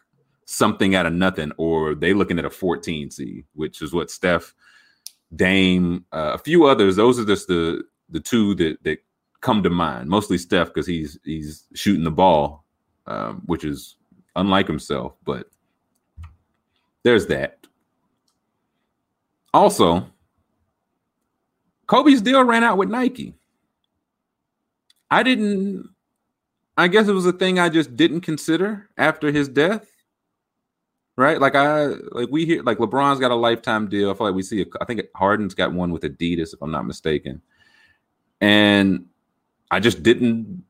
[0.47, 4.55] something out of nothing, or they looking at a 14 seed, which is what Steph,
[5.37, 6.97] Dame, uh, a few others.
[6.97, 9.01] Those are just the the two that that
[9.41, 10.09] come to mind.
[10.09, 12.65] Mostly Steph because he's he's shooting the ball,
[13.07, 13.97] um, which is
[14.37, 15.15] unlike himself.
[15.25, 15.47] But
[17.03, 17.67] there's that.
[19.53, 20.07] Also,
[21.87, 23.35] Kobe's deal ran out with Nike.
[25.11, 25.89] I didn't.
[26.77, 29.87] I guess it was a thing I just didn't consider after his death.
[31.17, 34.11] Right, like I like we hear like LeBron's got a lifetime deal.
[34.11, 34.63] I feel like we see.
[34.63, 37.43] A, I think Harden's got one with Adidas, if I'm not mistaken.
[38.41, 39.07] And
[39.71, 40.65] I just didn't.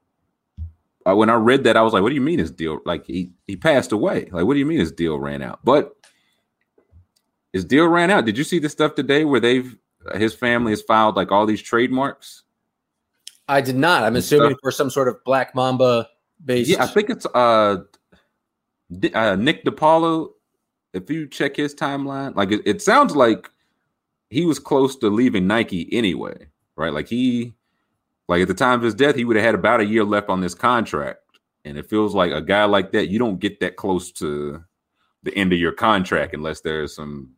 [1.06, 2.80] uh, When I read that, I was like, "What do you mean his deal?
[2.84, 4.28] Like he he passed away?
[4.30, 5.94] Like what do you mean his deal ran out?" But
[7.52, 8.24] his deal ran out.
[8.24, 9.76] Did you see the stuff today where they've
[10.14, 12.44] his family has filed like all these trademarks?
[13.48, 14.04] I did not.
[14.04, 14.60] I'm assuming stuff.
[14.62, 16.08] for some sort of Black Mamba
[16.44, 16.70] based.
[16.70, 17.78] Yeah, I think it's uh,
[19.14, 20.28] uh Nick DePaula.
[20.92, 23.50] If you check his timeline, like it, it sounds like
[24.30, 26.92] he was close to leaving Nike anyway, right?
[26.92, 27.54] Like he,
[28.30, 30.28] like at the time of his death, he would have had about a year left
[30.28, 31.18] on this contract,
[31.64, 34.62] and it feels like a guy like that, you don't get that close to
[35.24, 37.32] the end of your contract unless there's some,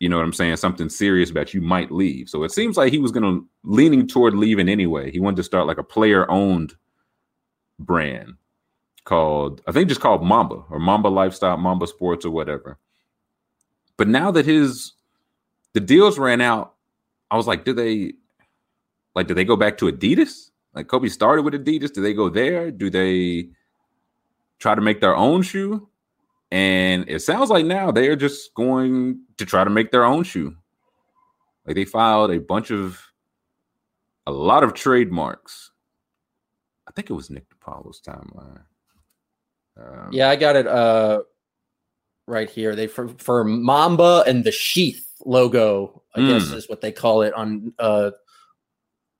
[0.00, 2.30] you know what I'm saying, something serious about you might leave.
[2.30, 5.10] So it seems like he was gonna leaning toward leaving anyway.
[5.10, 6.74] He wanted to start like a player owned
[7.78, 8.32] brand
[9.04, 12.78] called I think just called Mamba or Mamba Lifestyle, Mamba Sports or whatever.
[13.98, 14.94] But now that his
[15.74, 16.76] the deals ran out,
[17.30, 18.14] I was like, did they
[19.18, 20.50] like do they go back to Adidas?
[20.74, 21.92] Like Kobe started with Adidas.
[21.92, 22.70] Do they go there?
[22.70, 23.48] Do they
[24.60, 25.88] try to make their own shoe?
[26.52, 30.54] And it sounds like now they're just going to try to make their own shoe.
[31.66, 33.02] Like they filed a bunch of
[34.26, 35.72] a lot of trademarks.
[36.86, 38.62] I think it was Nick DePaula's timeline.
[39.76, 41.22] Um, Yeah, I got it uh
[42.28, 42.76] right here.
[42.76, 46.54] They for, for Mamba and the Sheath logo, I guess Mm.
[46.54, 48.12] is what they call it on uh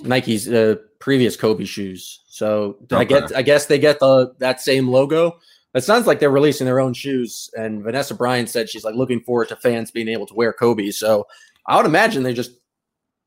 [0.01, 2.21] Nike's uh, previous Kobe shoes.
[2.29, 5.39] So I get I guess they get the that same logo.
[5.75, 9.21] It sounds like they're releasing their own shoes and Vanessa Bryant said she's like looking
[9.21, 10.91] forward to fans being able to wear Kobe.
[10.91, 11.27] So
[11.67, 12.53] I would imagine they just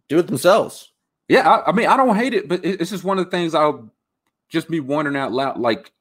[0.09, 0.91] do it themselves.
[1.29, 3.31] Yeah, I, I mean, I don't hate it, but it- it's just one of the
[3.31, 3.89] things I'll
[4.49, 5.59] just be wondering out loud.
[5.59, 5.93] Like,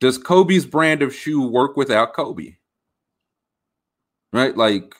[0.00, 2.54] does Kobe's brand of shoe work without Kobe?
[4.32, 4.56] Right?
[4.56, 4.94] Like,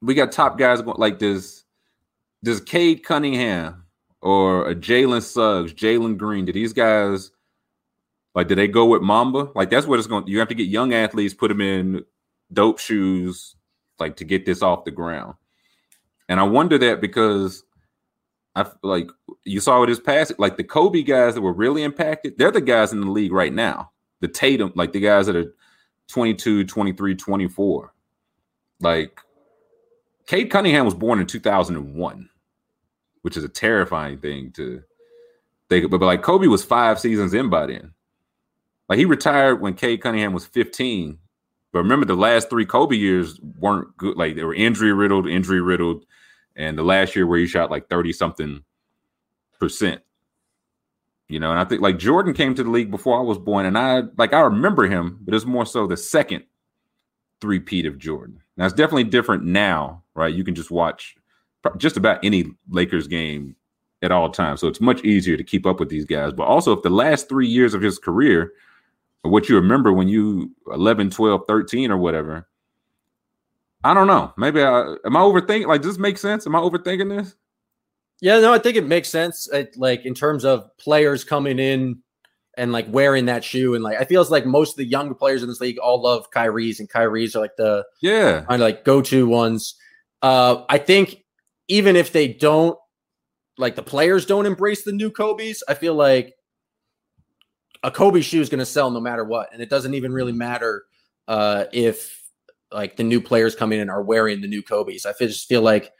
[0.00, 1.63] we got top guys going like this.
[2.44, 3.84] Does Cade Cunningham
[4.20, 6.44] or a Jalen Suggs, Jalen Green?
[6.44, 7.30] Do these guys
[8.34, 8.48] like?
[8.48, 9.50] Do they go with Mamba?
[9.54, 10.26] Like that's what it's going.
[10.26, 12.04] You have to get young athletes, put them in
[12.52, 13.56] dope shoes,
[13.98, 15.34] like to get this off the ground.
[16.28, 17.64] And I wonder that because
[18.54, 19.08] I like
[19.44, 22.60] you saw with his pass, like the Kobe guys that were really impacted, they're the
[22.60, 23.90] guys in the league right now.
[24.20, 25.54] The Tatum, like the guys that are
[26.08, 27.94] 22, 23, 24.
[28.80, 29.20] Like
[30.26, 32.30] Cade Cunningham was born in 2001,
[33.24, 34.82] which is a terrifying thing to
[35.70, 35.90] think.
[35.90, 37.94] But, but like Kobe was five seasons in by then.
[38.90, 41.16] Like he retired when Cade Cunningham was 15.
[41.72, 44.18] But remember, the last three Kobe years weren't good.
[44.18, 46.04] Like they were injury riddled, injury riddled
[46.54, 48.62] and the last year where he shot like 30 something
[49.58, 50.02] percent.
[51.28, 53.64] You know, and I think like Jordan came to the league before I was born,
[53.64, 56.44] and I like I remember him, but it's more so the second
[57.40, 58.42] three-peat of Jordan.
[58.58, 60.32] Now it's definitely different now, right?
[60.34, 61.16] You can just watch
[61.76, 63.56] just about any Lakers game
[64.02, 64.60] at all times.
[64.60, 66.32] So it's much easier to keep up with these guys.
[66.32, 68.52] But also if the last three years of his career,
[69.22, 72.46] what you remember when you 11, 12, 13 or whatever,
[73.82, 74.32] I don't know.
[74.36, 75.66] Maybe I am I overthinking.
[75.66, 76.46] Like, does this make sense?
[76.46, 77.34] Am I overthinking this?
[78.20, 79.48] Yeah, no, I think it makes sense.
[79.52, 81.98] It, like in terms of players coming in
[82.56, 85.42] and like wearing that shoe, and like I feels like most of the younger players
[85.42, 88.84] in this league all love Kyrie's, and Kyrie's are like the yeah kind of like
[88.84, 89.74] go to ones.
[90.22, 91.23] Uh, I think
[91.68, 92.78] even if they don't
[93.58, 96.34] like the players don't embrace the new Kobe's, I feel like
[97.82, 100.32] a Kobe shoe is going to sell no matter what, and it doesn't even really
[100.32, 100.84] matter
[101.28, 102.22] uh, if
[102.72, 105.06] like the new players coming in are wearing the new Kobe's.
[105.06, 105.92] I just feel like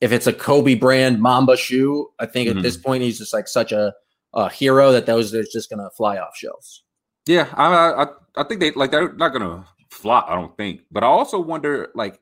[0.00, 2.58] if it's a Kobe brand Mamba shoe, I think mm-hmm.
[2.58, 2.88] at this mm-hmm.
[2.88, 3.92] point he's just like such a,
[4.34, 6.84] a hero that those are just gonna fly off shelves.
[7.26, 8.06] Yeah, I, I
[8.36, 10.26] I think they like they're not gonna flop.
[10.28, 12.18] I don't think, but I also wonder like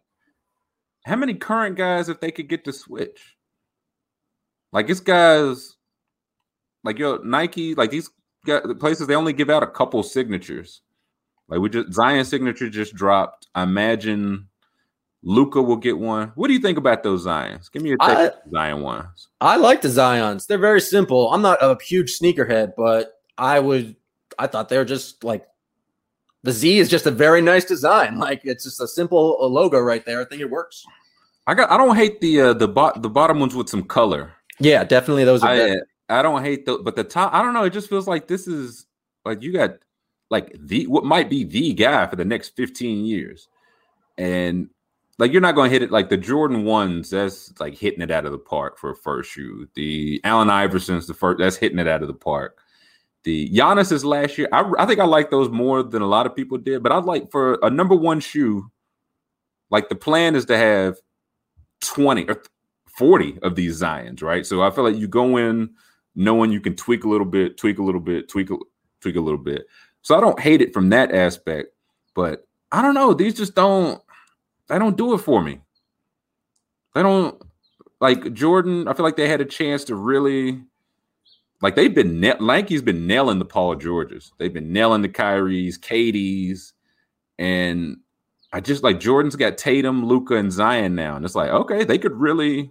[1.05, 3.37] how many current guys if they could get to switch.
[4.73, 5.77] Like it's guys
[6.85, 8.11] like yo Nike, like these
[8.47, 10.83] guys, the places they only give out a couple signatures.
[11.49, 13.49] Like we just Zion signature just dropped.
[13.55, 14.49] I imagine
[15.23, 16.33] Luka will get one.
[16.37, 17.71] What do you think about those Zions?
[17.71, 19.29] Give me a take Zion ones.
[19.41, 20.47] I like the Zions.
[20.47, 21.33] They're very simple.
[21.33, 23.97] I'm not a huge sneakerhead, but I would
[24.39, 25.47] I thought they were just like
[26.43, 28.19] the Z is just a very nice design.
[28.19, 30.21] Like it's just a simple logo right there.
[30.21, 30.85] I think it works.
[31.47, 34.33] I got I don't hate the uh the bot the bottom ones with some color.
[34.59, 35.77] Yeah, definitely those are I,
[36.09, 38.47] I don't hate the but the top I don't know, it just feels like this
[38.47, 38.87] is
[39.25, 39.79] like you got
[40.31, 43.49] like the what might be the guy for the next 15 years.
[44.17, 44.71] And
[45.19, 47.11] like you're not going to hit it like the Jordan ones.
[47.11, 49.69] That's like hitting it out of the park for a first shoe.
[49.75, 52.59] The Allen Iversons, the first that's hitting it out of the park.
[53.25, 56.35] The Giannis's last year, I, I think I like those more than a lot of
[56.35, 56.83] people did.
[56.83, 58.71] But I'd like for a number one shoe,
[59.71, 60.97] like the plan is to have
[61.83, 62.43] 20 or
[62.97, 64.47] 40 of these Zions, right?
[64.47, 65.71] So I feel like you go in
[66.15, 68.57] knowing you can tweak a little bit, tweak a little bit, tweak a,
[69.01, 69.67] tweak a little bit.
[70.03, 71.69] So I don't hate it from that aspect,
[72.15, 73.13] but I don't know.
[73.13, 74.01] These just don't
[74.69, 75.61] they don't do it for me.
[76.95, 77.41] They don't
[78.01, 78.89] like Jordan.
[78.89, 80.63] I feel like they had a chance to really
[81.63, 84.33] like they've been na- Lanky's been nailing the Paul Georges.
[84.39, 86.73] They've been nailing the Kyries, KD's,
[87.39, 87.99] and
[88.53, 91.99] I just like Jordan's got Tatum, Luka, and Zion now, and it's like okay, they
[91.99, 92.71] could really,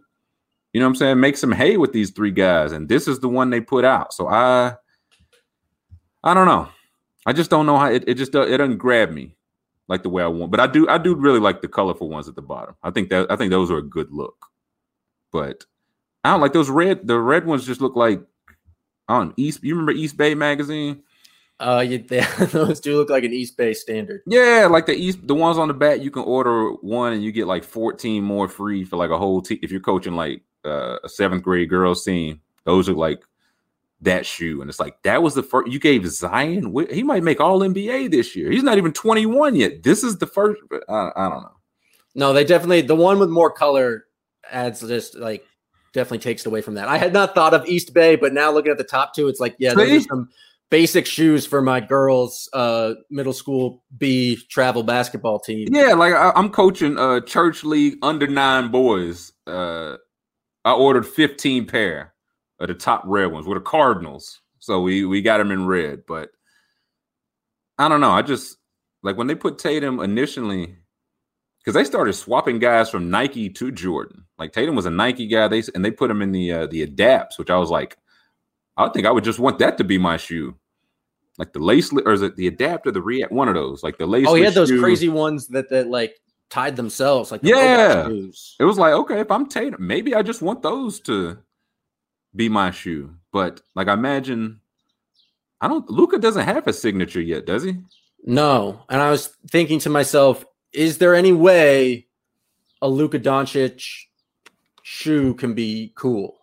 [0.73, 3.19] you know, what I'm saying, make some hay with these three guys, and this is
[3.19, 4.13] the one they put out.
[4.13, 4.75] So I,
[6.23, 6.69] I don't know.
[7.25, 9.35] I just don't know how it, it just it doesn't grab me
[9.87, 10.51] like the way I want.
[10.51, 12.75] But I do I do really like the colorful ones at the bottom.
[12.81, 14.47] I think that I think those are a good look.
[15.31, 15.65] But
[16.23, 17.05] I don't like those red.
[17.05, 18.21] The red ones just look like
[19.09, 19.63] on East.
[19.63, 21.03] You remember East Bay magazine?
[21.59, 24.21] Uh, yeah, those do look like an East Bay standard.
[24.25, 27.33] Yeah, like the East, the ones on the back, you can order one and you
[27.33, 29.59] get like fourteen more free for like a whole team.
[29.61, 33.21] If you're coaching like uh, a seventh grade girls team, those are like
[34.01, 34.61] that shoe.
[34.61, 36.73] And it's like, that was the first you gave Zion.
[36.89, 38.51] He might make all NBA this year.
[38.51, 39.83] He's not even 21 yet.
[39.83, 40.61] This is the first.
[40.87, 41.55] I, I don't know.
[42.15, 44.05] No, they definitely, the one with more color
[44.49, 45.45] adds just like,
[45.93, 46.87] definitely takes it away from that.
[46.87, 49.39] I had not thought of East Bay, but now looking at the top two, it's
[49.39, 50.29] like, yeah, there's some
[50.69, 55.67] basic shoes for my girls' uh, middle school B travel basketball team.
[55.71, 59.33] Yeah, like I, am coaching uh church league under nine boys.
[59.47, 59.97] Uh,
[60.65, 62.13] I ordered 15 pair
[62.59, 64.41] of the top red ones were the Cardinals.
[64.59, 66.29] So we we got them in red, but
[67.77, 68.11] I don't know.
[68.11, 68.57] I just
[69.03, 70.75] like when they put Tatum initially
[71.59, 74.25] because they started swapping guys from Nike to Jordan.
[74.39, 76.81] Like Tatum was a Nike guy, they and they put him in the uh, the
[76.81, 77.97] adapts, which I was like,
[78.77, 80.55] I think I would just want that to be my shoe.
[81.37, 83.31] Like the lace or is it the adapt or the react?
[83.31, 84.25] One of those, like the lace.
[84.27, 84.79] Oh, he had those shoe.
[84.81, 86.15] crazy ones that that like
[86.49, 87.31] tied themselves.
[87.31, 88.07] Like the Yeah.
[88.07, 88.55] shoes.
[88.59, 91.37] It was like, okay, if I'm Tatum, maybe I just want those to
[92.35, 93.15] be my shoe.
[93.31, 94.59] But like, I imagine,
[95.61, 95.89] I don't.
[95.89, 97.75] Luka doesn't have a signature yet, does he?
[98.25, 102.07] No, and I was thinking to myself, is there any way
[102.81, 104.05] a Luka Doncic
[104.89, 106.35] shoe can be cool?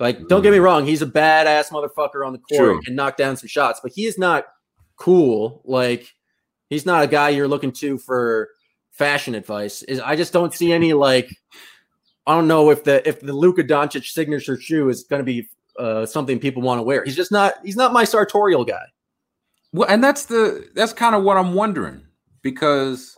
[0.00, 2.80] Like, don't get me wrong, he's a badass motherfucker on the court True.
[2.86, 4.46] and knock down some shots, but he is not
[4.96, 5.62] cool.
[5.64, 6.12] Like,
[6.70, 8.48] he's not a guy you're looking to for
[8.90, 9.82] fashion advice.
[9.84, 11.30] Is I just don't see any like.
[12.26, 15.48] I don't know if the if the Luka Doncic signature shoe is going to be
[15.78, 17.04] uh, something people want to wear.
[17.04, 17.54] He's just not.
[17.64, 18.86] He's not my sartorial guy.
[19.72, 22.02] Well, and that's the that's kind of what I'm wondering
[22.42, 23.16] because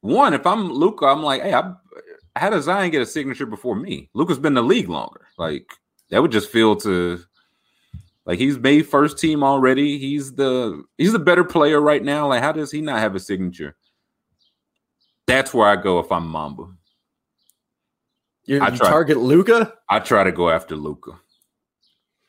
[0.00, 1.72] one, if I'm Luka, I'm like, hey, I,
[2.36, 4.10] how does Zion get a signature before me?
[4.14, 5.26] Luka's been in the league longer.
[5.38, 5.72] Like
[6.10, 7.20] that would just feel to
[8.24, 9.98] like he's made first team already.
[9.98, 12.28] He's the he's the better player right now.
[12.28, 13.76] Like, how does he not have a signature?
[15.26, 16.68] That's where I go if I'm Mamba.
[18.44, 19.74] You, I you target Luka.
[19.88, 21.12] I try to go after Luca.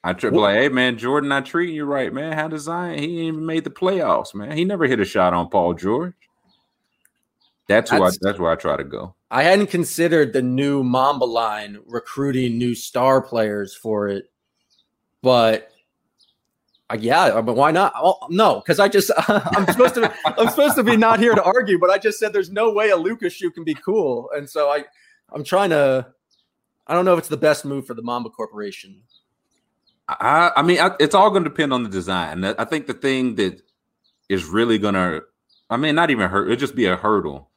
[0.04, 2.34] I try to like, hey man, Jordan I treat you right, man.
[2.34, 2.98] How does Zion?
[2.98, 4.56] He ain't even made the playoffs, man.
[4.56, 6.14] He never hit a shot on Paul George.
[7.68, 9.16] That's That's- I that's where I try to go.
[9.30, 14.32] I hadn't considered the new Mamba line recruiting new star players for it,
[15.22, 15.70] but
[16.90, 17.94] uh, yeah, but why not?
[18.02, 21.44] Well, no, because I just I'm supposed to I'm supposed to be not here to
[21.44, 24.50] argue, but I just said there's no way a Luka's shoe can be cool, and
[24.50, 24.86] so I
[25.34, 26.08] I'm trying to.
[26.90, 29.02] I don't know if it's the best move for the Mamba Corporation.
[30.08, 32.46] I I mean, I, it's all going to depend on the design.
[32.46, 33.62] I think the thing that
[34.30, 35.24] is really going to,
[35.70, 36.46] I mean, not even hurt.
[36.46, 37.50] It'll just be a hurdle.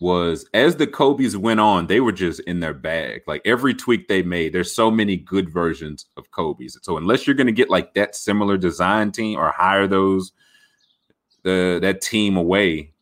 [0.00, 3.22] Was as the Kobe's went on, they were just in their bag.
[3.26, 6.78] Like every tweak they made, there's so many good versions of Kobe's.
[6.82, 10.32] So unless you're going to get like that similar design team or hire those
[11.42, 12.92] the that team away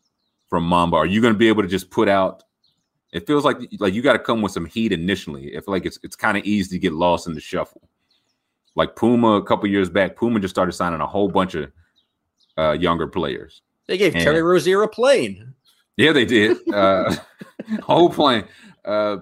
[0.49, 2.43] from Mamba, are you going to be able to just put out?
[3.13, 5.55] It feels like like you got to come with some heat initially.
[5.55, 7.87] I feel like it's it's kind of easy to get lost in the shuffle
[8.77, 11.73] like Puma a couple years back, Puma just started signing a whole bunch of
[12.59, 13.63] uh, younger players.
[13.89, 15.55] They gave And- Terry Rozier a plane.
[15.97, 16.59] Yeah, they did.
[16.73, 17.15] Uh,
[17.83, 18.45] whole plane.
[18.85, 19.19] Uh,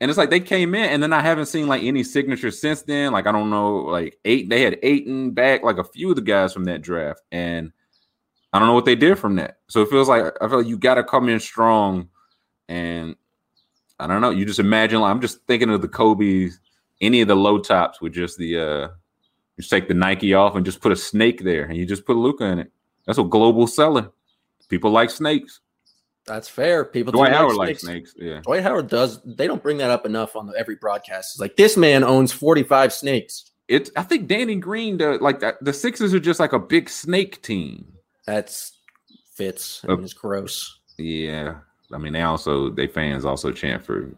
[0.00, 2.82] and it's like they came in, and then I haven't seen like any signatures since
[2.82, 3.12] then.
[3.12, 4.48] Like I don't know, like eight.
[4.48, 7.70] They had Ayton back, like a few of the guys from that draft, and
[8.52, 9.58] I don't know what they did from that.
[9.68, 12.08] So it feels like I feel like you got to come in strong,
[12.68, 13.14] and
[13.98, 14.30] I don't know.
[14.30, 15.00] You just imagine.
[15.00, 16.58] Like, I'm just thinking of the Kobe's,
[17.02, 18.88] any of the low tops with just the uh,
[19.58, 22.16] just take the Nike off and just put a snake there, and you just put
[22.16, 22.72] Luka in it.
[23.06, 24.10] That's a global seller.
[24.70, 25.60] People like snakes.
[26.30, 26.84] That's fair.
[26.84, 28.12] People Dwight like Howard likes snakes.
[28.12, 28.24] snakes.
[28.24, 28.40] Yeah.
[28.42, 29.20] Dwight Howard does.
[29.24, 31.34] They don't bring that up enough on the, every broadcast.
[31.34, 33.50] It's like this man owns 45 snakes.
[33.66, 36.88] It's I think Danny Green the like that the Sixers are just like a big
[36.88, 37.84] snake team.
[38.26, 38.78] That's
[39.34, 39.82] fits.
[39.88, 40.78] I mean, it's gross.
[40.98, 41.56] Yeah.
[41.92, 44.08] I mean they also they fans also chant for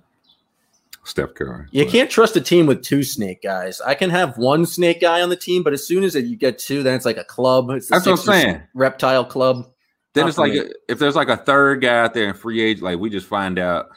[1.05, 1.67] Steph Curry.
[1.71, 3.81] You But- can't trust a team with two snake guys.
[3.81, 6.59] I can have one snake guy on the team, but as soon as you get
[6.59, 7.71] two, then it's like a club.
[7.71, 8.63] It's That's what I'm saying.
[8.75, 9.72] Reptile club.
[10.15, 10.73] Then not it's like me.
[10.89, 13.59] if there's like a third guy out there in free agent, like we just find
[13.59, 13.89] out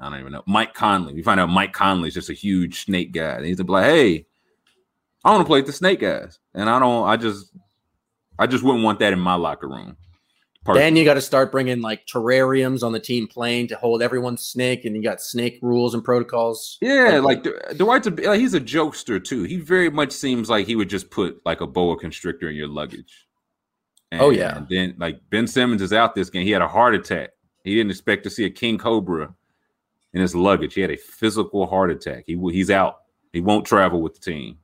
[0.00, 0.42] I don't even know.
[0.46, 1.14] Mike Conley.
[1.14, 3.36] We find out Mike Conley's just a huge snake guy.
[3.36, 4.26] And he's like, hey,
[5.24, 6.38] I want to play with the snake guys.
[6.52, 7.52] And I don't I just
[8.38, 9.96] I just wouldn't want that in my locker room.
[10.72, 14.46] Then you got to start bringing like terrariums on the team plane to hold everyone's
[14.46, 16.78] snake, and you got snake rules and protocols.
[16.80, 19.42] Yeah, like Du- Dwight's a like, he's a jokester too.
[19.42, 22.68] He very much seems like he would just put like a boa constrictor in your
[22.68, 23.26] luggage.
[24.20, 24.56] Oh, yeah.
[24.56, 26.44] And then like Ben Simmons is out this game.
[26.44, 27.30] He had a heart attack.
[27.62, 29.34] He didn't expect to see a king cobra
[30.12, 30.74] in his luggage.
[30.74, 32.24] He had a physical heart attack.
[32.26, 32.98] He he's out.
[33.32, 34.58] He won't travel with the team.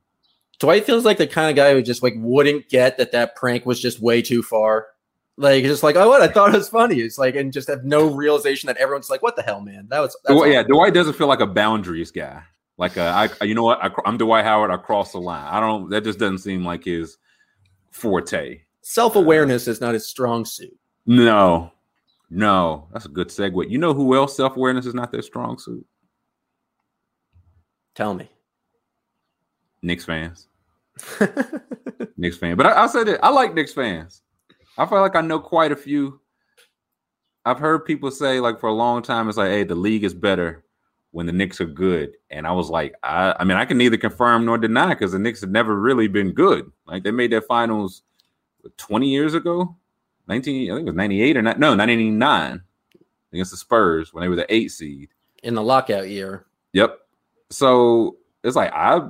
[0.59, 3.65] Dwight feels like the kind of guy who just like wouldn't get that that prank
[3.65, 4.87] was just way too far.
[5.37, 6.99] Like just like oh what I thought it was funny.
[6.99, 9.99] It's like and just have no realization that everyone's like what the hell man that
[9.99, 10.63] was that's Well, yeah.
[10.63, 12.43] Dwight doesn't feel like a boundaries guy.
[12.77, 13.83] Like uh, I, you know what?
[13.83, 14.71] I, I'm Dwight Howard.
[14.71, 15.45] I cross the line.
[15.45, 15.89] I don't.
[15.91, 17.17] That just doesn't seem like his
[17.91, 18.61] forte.
[18.81, 20.77] Self awareness is not his strong suit.
[21.05, 21.71] No,
[22.29, 23.69] no, that's a good segue.
[23.69, 25.85] You know who else self awareness is not their strong suit?
[27.95, 28.29] Tell me.
[29.81, 30.47] Knicks fans.
[32.17, 32.55] Knicks fan.
[32.55, 33.19] But I, I said it.
[33.23, 34.21] I like Knicks fans.
[34.77, 36.19] I feel like I know quite a few.
[37.43, 40.13] I've heard people say like for a long time, it's like, hey, the league is
[40.13, 40.63] better
[41.11, 42.13] when the Knicks are good.
[42.29, 45.19] And I was like, I, I mean, I can neither confirm nor deny because the
[45.19, 46.71] Knicks have never really been good.
[46.85, 48.03] Like they made their finals
[48.77, 49.75] 20 years ago,
[50.27, 52.61] 19, I think it was 98 or not, no, 99
[53.33, 55.09] against the Spurs when they were the eight seed.
[55.43, 56.45] in the lockout year.
[56.73, 56.99] Yep.
[57.49, 59.01] So it's like I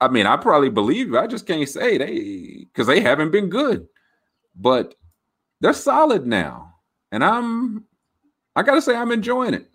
[0.00, 1.18] I mean, I probably believe you.
[1.18, 3.86] I just can't say they because they haven't been good.
[4.54, 4.94] But
[5.60, 6.74] they're solid now.
[7.12, 7.84] And I'm
[8.54, 9.70] I gotta say I'm enjoying it.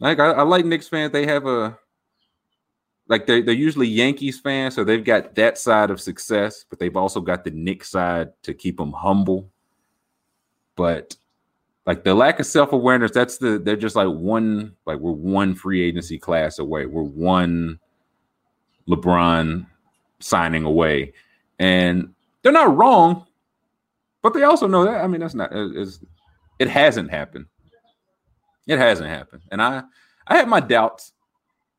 [0.00, 1.12] Like I, I like Knicks fans.
[1.12, 1.78] They have a
[3.08, 6.96] like they're they're usually Yankees fans, so they've got that side of success, but they've
[6.96, 9.50] also got the Knicks side to keep them humble.
[10.76, 11.16] But
[11.86, 15.54] like the lack of self awareness, that's the they're just like one like we're one
[15.54, 16.84] free agency class away.
[16.84, 17.80] We're one
[18.86, 19.66] LeBron
[20.20, 21.14] signing away,
[21.58, 23.26] and they're not wrong,
[24.22, 25.02] but they also know that.
[25.02, 26.00] I mean, that's not it's,
[26.58, 27.46] it hasn't happened.
[28.66, 29.82] It hasn't happened, and I
[30.26, 31.14] I have my doubts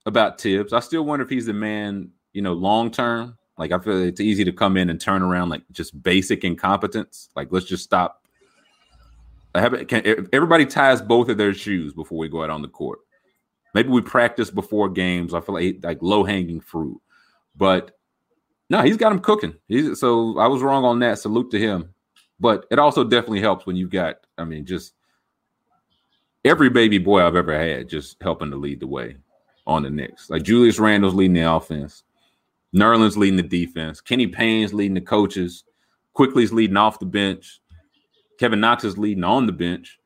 [0.10, 0.74] about Thibs.
[0.74, 3.38] I still wonder if he's the man, you know, long term.
[3.57, 7.30] Like I feel it's easy to come in and turn around like just basic incompetence.
[7.36, 8.26] Like let's just stop.
[9.55, 12.99] Have can, everybody ties both of their shoes before we go out on the court.
[13.74, 15.34] Maybe we practice before games.
[15.34, 16.99] I feel like like low hanging fruit,
[17.55, 17.97] but
[18.70, 19.55] no, he's got him cooking.
[19.68, 21.20] He's so I was wrong on that.
[21.20, 21.93] Salute to him.
[22.39, 24.93] But it also definitely helps when you've got, I mean, just
[26.45, 29.18] every baby boy I've ever had just helping to lead the way
[29.70, 30.30] on the Knicks.
[30.30, 32.03] Like Julius Randle's leading the offense,
[32.76, 35.63] Nerlens leading the defense, Kenny Payne's leading the coaches,
[36.13, 37.61] Quickley's leading off the bench,
[38.39, 39.99] Kevin Knox is leading on the bench.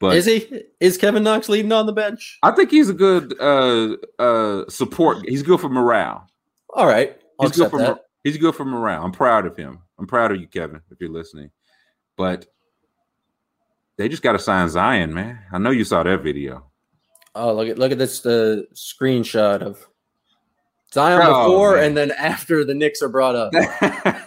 [0.00, 0.64] But is he?
[0.80, 2.38] Is Kevin Knox leading on the bench?
[2.42, 5.26] I think he's a good uh uh support.
[5.26, 6.28] He's good for morale.
[6.74, 7.16] All right.
[7.40, 8.06] I'll he's good for that.
[8.24, 9.02] he's good for morale.
[9.02, 9.80] I'm proud of him.
[9.98, 11.50] I'm proud of you, Kevin, if you're listening.
[12.16, 12.46] But
[13.96, 15.38] they just got to sign Zion, man.
[15.50, 16.66] I know you saw that video.
[17.36, 19.86] Oh, look at look at this the screenshot of
[20.92, 21.84] Zion oh, before man.
[21.84, 23.52] and then after the Knicks are brought up.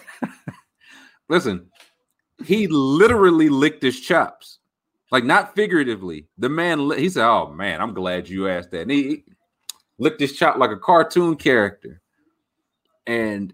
[1.30, 1.70] Listen,
[2.46, 4.60] he literally licked his chops,
[5.12, 6.28] like not figuratively.
[6.38, 9.24] The man, he said, "Oh man, I'm glad you asked that." And he, he
[9.98, 12.02] licked his chop like a cartoon character.
[13.08, 13.54] And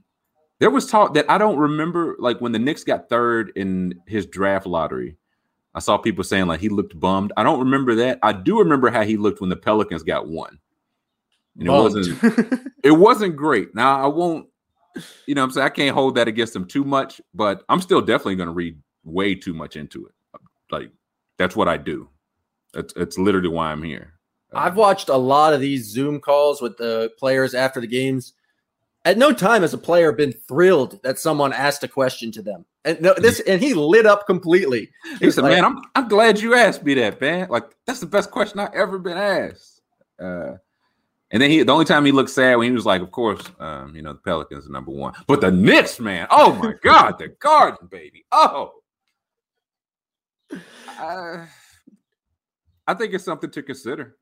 [0.60, 4.26] there was talk that I don't remember, like when the Knicks got third in his
[4.26, 5.16] draft lottery.
[5.76, 7.34] I saw people saying like he looked bummed.
[7.36, 8.18] I don't remember that.
[8.24, 10.58] I do remember how he looked when the Pelicans got one.
[11.60, 13.76] And it wasn't it wasn't great.
[13.76, 14.48] Now I won't,
[15.26, 15.66] you know I'm saying?
[15.66, 19.36] I can't hold that against him too much, but I'm still definitely gonna read way
[19.36, 20.14] too much into it.
[20.72, 20.92] Like
[21.38, 22.10] that's what I do.
[22.74, 24.14] That's it's literally why I'm here.
[24.54, 28.34] I've watched a lot of these Zoom calls with the players after the games
[29.06, 32.66] at no time has a player been thrilled that someone asked a question to them.
[32.84, 34.90] And no, this and he lit up completely.
[35.20, 37.48] He said, like, "Man, I'm I'm glad you asked me that, man.
[37.50, 39.82] Like that's the best question I've ever been asked."
[40.20, 40.54] Uh,
[41.32, 43.44] and then he, the only time he looked sad when he was like, "Of course,
[43.60, 46.28] um, you know the Pelicans are number one, but the Knicks, man.
[46.30, 48.26] Oh my God, the Garden, baby.
[48.32, 48.74] Oh,
[51.00, 51.46] uh,
[52.88, 54.16] I think it's something to consider.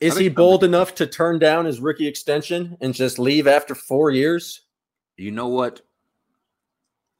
[0.00, 4.10] Is he bold enough to turn down his rookie extension and just leave after four
[4.10, 4.62] years?
[5.16, 5.80] You know what?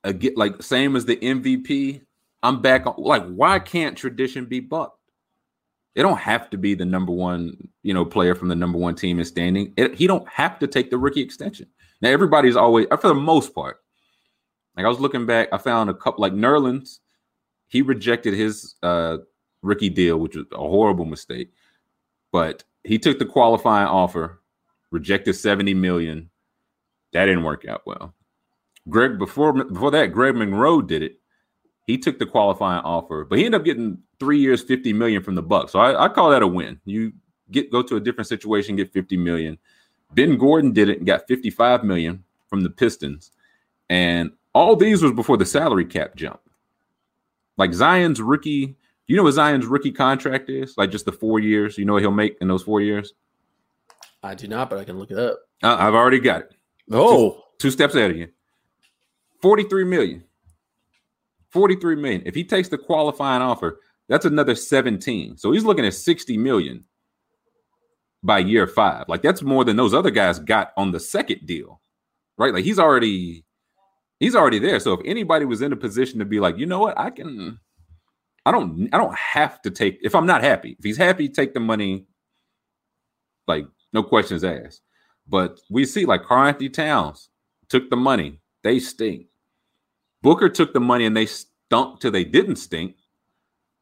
[0.03, 2.03] Again, like same as the MVP.
[2.43, 2.95] I'm back on.
[2.99, 4.99] Like, why can't tradition be bucked?
[5.95, 8.97] It don't have to be the number one, you know, player from the number one
[8.97, 9.72] team in standing.
[9.77, 11.68] It, he don't have to take the rookie extension.
[12.03, 13.81] Now, everybody's always, for the most part.
[14.77, 16.99] Like I was looking back, I found a couple like Nerlens.
[17.68, 19.18] He rejected his uh,
[19.62, 21.53] rookie deal, which was a horrible mistake.
[22.35, 24.41] But he took the qualifying offer,
[24.91, 26.30] rejected 70 million.
[27.12, 28.12] That didn't work out well.
[28.89, 31.20] Greg before before that, Greg Monroe did it.
[31.87, 35.37] He took the qualifying offer, but he ended up getting three years, 50 million from
[35.37, 35.70] the Bucks.
[35.70, 36.80] So I, I call that a win.
[36.85, 37.12] You
[37.53, 39.57] get go to a different situation, get 50 million.
[40.12, 43.30] Ben Gordon did it and got 55 million from the Pistons.
[43.89, 46.41] And all these was before the salary cap jump.
[47.57, 48.74] Like Zion's rookie
[49.07, 50.75] you know what Zion's rookie contract is?
[50.77, 51.77] Like just the four years.
[51.77, 53.13] You know what he'll make in those four years?
[54.23, 55.39] I do not, but I can look it up.
[55.63, 56.55] Uh, I've already got it.
[56.91, 58.29] Oh, two, two steps ahead of you.
[59.43, 60.25] 43 million.
[61.51, 62.23] 43 million.
[62.25, 65.37] If he takes the qualifying offer, that's another 17.
[65.37, 66.85] So he's looking at 60 million
[68.23, 69.09] by year five.
[69.09, 71.81] Like that's more than those other guys got on the second deal.
[72.39, 72.53] Right?
[72.53, 73.45] Like he's already
[74.19, 74.81] he's already there.
[74.81, 77.61] So if anybody was in a position to be like, you know what, I can
[78.47, 80.77] I don't I don't have to take if I'm not happy.
[80.79, 82.07] If he's happy, take the money.
[83.47, 84.83] Like no questions asked.
[85.27, 87.31] But we see like Karl-Anthony Towns
[87.69, 88.41] took the money.
[88.63, 89.27] They stink.
[90.23, 92.97] Booker took the money and they stunk till they didn't stink.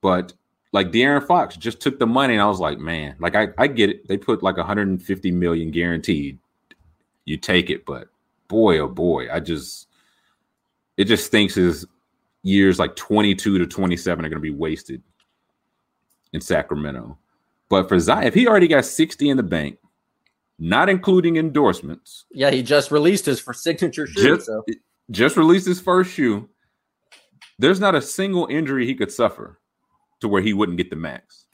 [0.00, 0.32] But
[0.72, 3.66] like De'Aaron Fox just took the money and I was like, man, like I, I
[3.66, 4.08] get it.
[4.08, 6.38] They put like 150 million guaranteed.
[7.24, 8.08] You take it, but
[8.48, 9.88] boy, oh boy, I just
[10.96, 11.86] it just stinks as
[12.42, 15.02] years like 22 to 27 are going to be wasted
[16.32, 17.18] in Sacramento.
[17.68, 19.78] But for Zion, if he already got 60 in the bank,
[20.58, 22.26] not including endorsements.
[22.30, 24.36] Yeah, he just released his for signature shoe.
[24.36, 24.64] Just, so.
[25.10, 26.48] just released his first shoe.
[27.58, 29.58] There's not a single injury he could suffer
[30.20, 31.46] to where he wouldn't get the max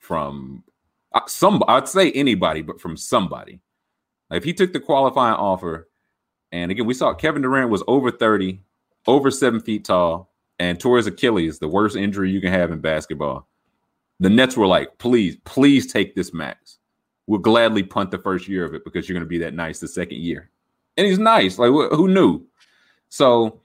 [0.00, 0.64] from
[1.12, 1.62] uh, some.
[1.68, 3.60] I'd say anybody, but from somebody.
[4.30, 5.88] Like if he took the qualifying offer,
[6.52, 8.60] and again, we saw Kevin Durant was over 30,
[9.06, 12.80] over seven feet tall, and tore his Achilles, the worst injury you can have in
[12.80, 13.48] basketball.
[14.20, 16.78] The Nets were like, please, please take this max.
[17.26, 19.80] We'll gladly punt the first year of it because you're going to be that nice
[19.80, 20.50] the second year.
[20.96, 21.58] And he's nice.
[21.58, 22.46] Like, who knew?
[23.08, 23.60] So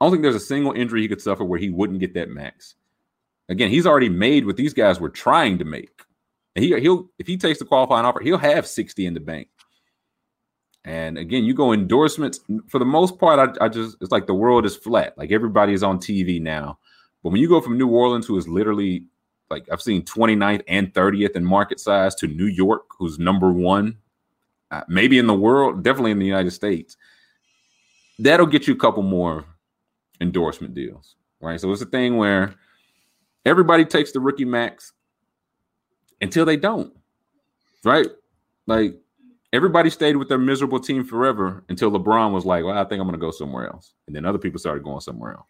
[0.00, 2.30] I don't think there's a single injury he could suffer where he wouldn't get that
[2.30, 2.74] max.
[3.48, 6.02] Again, he's already made what these guys were trying to make.
[6.56, 9.48] And he, he'll if he takes the qualifying offer, he'll have 60 in the bank.
[10.84, 13.58] And again, you go endorsements for the most part.
[13.60, 15.16] I, I just it's like the world is flat.
[15.18, 16.78] Like everybody is on TV now.
[17.22, 19.04] But when you go from New Orleans, who is literally
[19.50, 23.98] like I've seen 29th and 30th in market size, to New York, who's number one,
[24.70, 26.96] uh, maybe in the world, definitely in the United States,
[28.18, 29.44] that'll get you a couple more
[30.20, 31.60] endorsement deals, right?
[31.60, 32.54] So it's a thing where
[33.44, 34.92] everybody takes the rookie max
[36.20, 36.92] until they don't,
[37.84, 38.06] right?
[38.66, 38.94] Like
[39.52, 43.06] everybody stayed with their miserable team forever until LeBron was like, "Well, I think I'm
[43.06, 45.46] going to go somewhere else," and then other people started going somewhere else.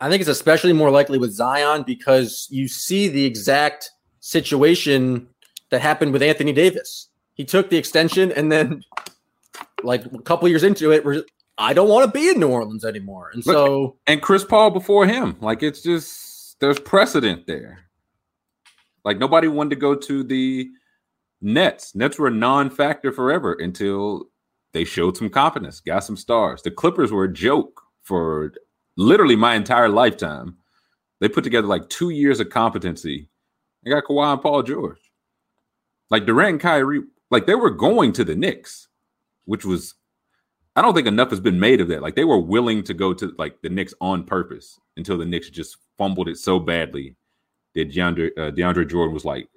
[0.00, 5.28] I think it's especially more likely with Zion because you see the exact situation
[5.70, 7.08] that happened with Anthony Davis.
[7.34, 8.82] He took the extension and then,
[9.82, 11.04] like a couple years into it,
[11.58, 13.30] I don't want to be in New Orleans anymore.
[13.32, 17.86] And so, and Chris Paul before him, like it's just there's precedent there.
[19.04, 20.68] Like nobody wanted to go to the
[21.40, 21.94] Nets.
[21.94, 24.26] Nets were a non-factor forever until
[24.72, 26.62] they showed some competence, got some stars.
[26.62, 28.52] The Clippers were a joke for
[28.96, 30.56] literally my entire lifetime.
[31.20, 33.28] They put together like two years of competency.
[33.84, 34.98] They got Kawhi and Paul George.
[36.10, 38.88] Like Durant and Kyrie, like they were going to the Knicks,
[39.44, 39.94] which was
[40.76, 42.02] I don't think enough has been made of that.
[42.02, 45.48] Like they were willing to go to like the Knicks on purpose until the Knicks
[45.48, 47.16] just fumbled it so badly
[47.74, 49.48] that DeAndre uh, DeAndre Jordan was like,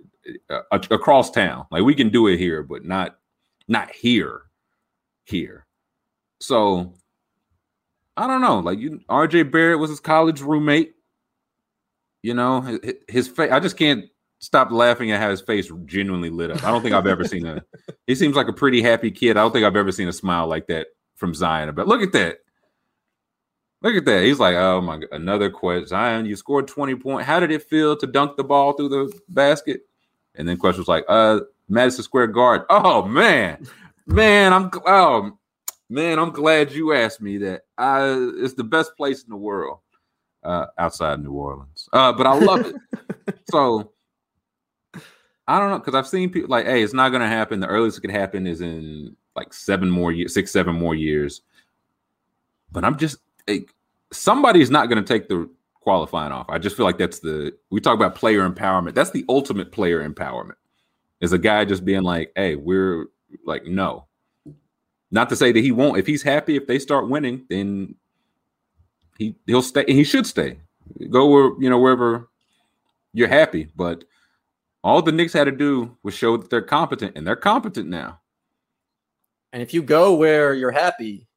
[0.50, 1.66] uh, across town.
[1.72, 3.18] Like we can do it here, but not
[3.68, 4.42] not here.
[5.26, 5.66] Here.
[6.40, 6.94] So
[8.18, 8.60] I don't know.
[8.60, 10.94] Like you, RJ Barrett was his college roommate.
[12.22, 13.52] You know, his, his face.
[13.52, 14.06] I just can't
[14.40, 16.64] stop laughing at how his face genuinely lit up.
[16.64, 17.64] I don't think I've ever seen a.
[18.08, 19.38] He seems like a pretty happy kid.
[19.38, 21.74] I don't think I've ever seen a smile like that from Zion.
[21.76, 22.40] But look at that.
[23.82, 24.24] Look at that.
[24.24, 25.88] He's like, oh my, another question.
[25.88, 27.28] Zion, you scored 20 points.
[27.28, 29.82] How did it feel to dunk the ball through the basket?
[30.36, 32.66] And then question was like, uh, Madison Square Garden.
[32.70, 33.66] Oh man,
[34.08, 35.32] man, I'm oh
[35.90, 37.62] man, I'm glad you asked me that.
[37.78, 38.06] I
[38.38, 39.80] it's the best place in the world
[40.44, 41.88] uh, outside New Orleans.
[41.94, 42.76] Uh, but I love it.
[43.52, 43.92] so
[45.48, 47.60] I don't know because I've seen people like, hey, it's not going to happen.
[47.60, 51.42] The earliest it could happen is in like seven more years, six, seven more years.
[52.72, 53.66] But I'm just hey,
[54.12, 55.50] somebody's not going to take the
[55.82, 56.48] qualifying off.
[56.50, 58.94] I just feel like that's the we talk about player empowerment.
[58.94, 60.56] That's the ultimate player empowerment.
[61.22, 63.08] Is a guy just being like, "Hey, we're
[63.46, 64.06] like no."
[65.12, 65.98] Not to say that he won't.
[65.98, 67.96] If he's happy, if they start winning, then
[69.18, 69.86] he he'll stay.
[69.88, 70.60] He should stay.
[71.10, 72.30] Go where you know wherever
[73.14, 73.70] you're happy.
[73.76, 74.04] But
[74.84, 78.22] all the Knicks had to do was show that they're competent, and they're competent now.
[79.52, 81.28] And if you go where you're happy,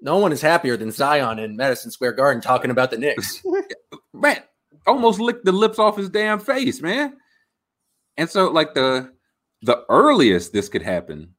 [0.00, 3.42] no one is happier than Zion in Madison Square Garden talking about the Knicks.
[4.20, 4.42] man,
[4.86, 7.16] almost licked the lips off his damn face, man.
[8.16, 9.12] And so, like the
[9.62, 11.34] the earliest this could happen,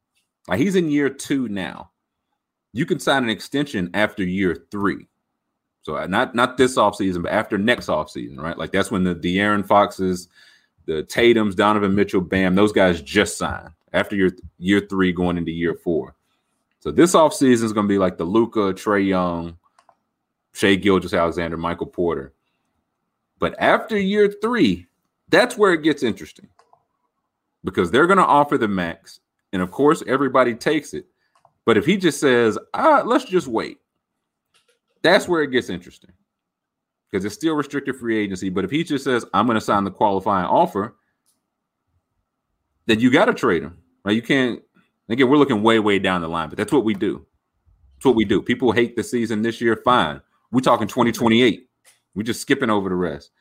[0.47, 1.91] like he's in year two now.
[2.73, 5.07] You can sign an extension after year three.
[5.83, 8.57] So uh, not not this offseason, but after next offseason, right?
[8.57, 10.27] Like that's when the De'Aaron Foxes,
[10.85, 15.51] the Tatum's, Donovan Mitchell, Bam, those guys just signed after year year three going into
[15.51, 16.15] year four.
[16.79, 19.57] So this offseason is going to be like the Luka, Trae Young,
[20.53, 22.33] Shai Gilgeous-Alexander, Michael Porter.
[23.41, 24.87] But after year three,
[25.27, 26.47] that's where it gets interesting
[27.65, 29.19] because they're going to offer the max.
[29.51, 31.07] And of course, everybody takes it.
[31.65, 33.79] But if he just says, ah, let's just wait,
[35.01, 36.11] that's where it gets interesting
[37.11, 38.47] because it's still restricted free agency.
[38.47, 40.95] But if he just says, I'm going to sign the qualifying offer,
[42.85, 43.77] then you got to trade him.
[44.05, 44.15] Right?
[44.15, 44.61] You can't
[45.11, 47.25] Again, we're looking way, way down the line, but that's what we do.
[47.97, 48.41] That's what we do.
[48.41, 49.75] People hate the season this year.
[49.75, 50.21] Fine.
[50.51, 51.67] We're talking 2028.
[52.15, 53.31] We're just skipping over the rest.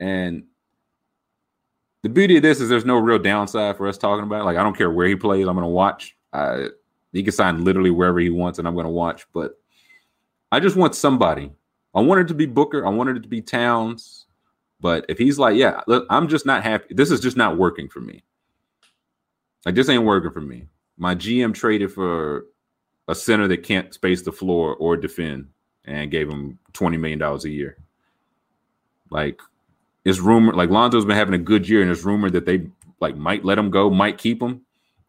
[0.00, 0.44] And
[2.02, 4.42] the beauty of this is there's no real downside for us talking about.
[4.42, 4.44] It.
[4.44, 6.16] Like, I don't care where he plays, I'm going to watch.
[6.32, 6.68] I,
[7.12, 9.26] he can sign literally wherever he wants, and I'm going to watch.
[9.32, 9.58] But
[10.52, 11.52] I just want somebody.
[11.94, 12.86] I wanted to be Booker.
[12.86, 14.26] I wanted it to be Towns.
[14.80, 16.94] But if he's like, yeah, look, I'm just not happy.
[16.94, 18.22] This is just not working for me.
[19.64, 20.66] Like, this ain't working for me.
[20.98, 22.46] My GM traded for
[23.08, 25.48] a center that can't space the floor or defend
[25.84, 27.78] and gave him $20 million a year.
[29.14, 29.40] Like,
[30.04, 32.66] it's rumored like Lonzo's been having a good year, and it's rumored that they
[33.00, 34.62] like might let him go, might keep him.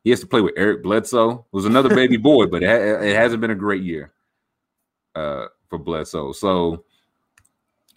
[0.03, 1.45] He has to play with Eric Bledsoe.
[1.51, 4.13] Was another baby boy, but it, ha- it hasn't been a great year
[5.15, 6.33] uh, for Bledsoe.
[6.33, 6.85] So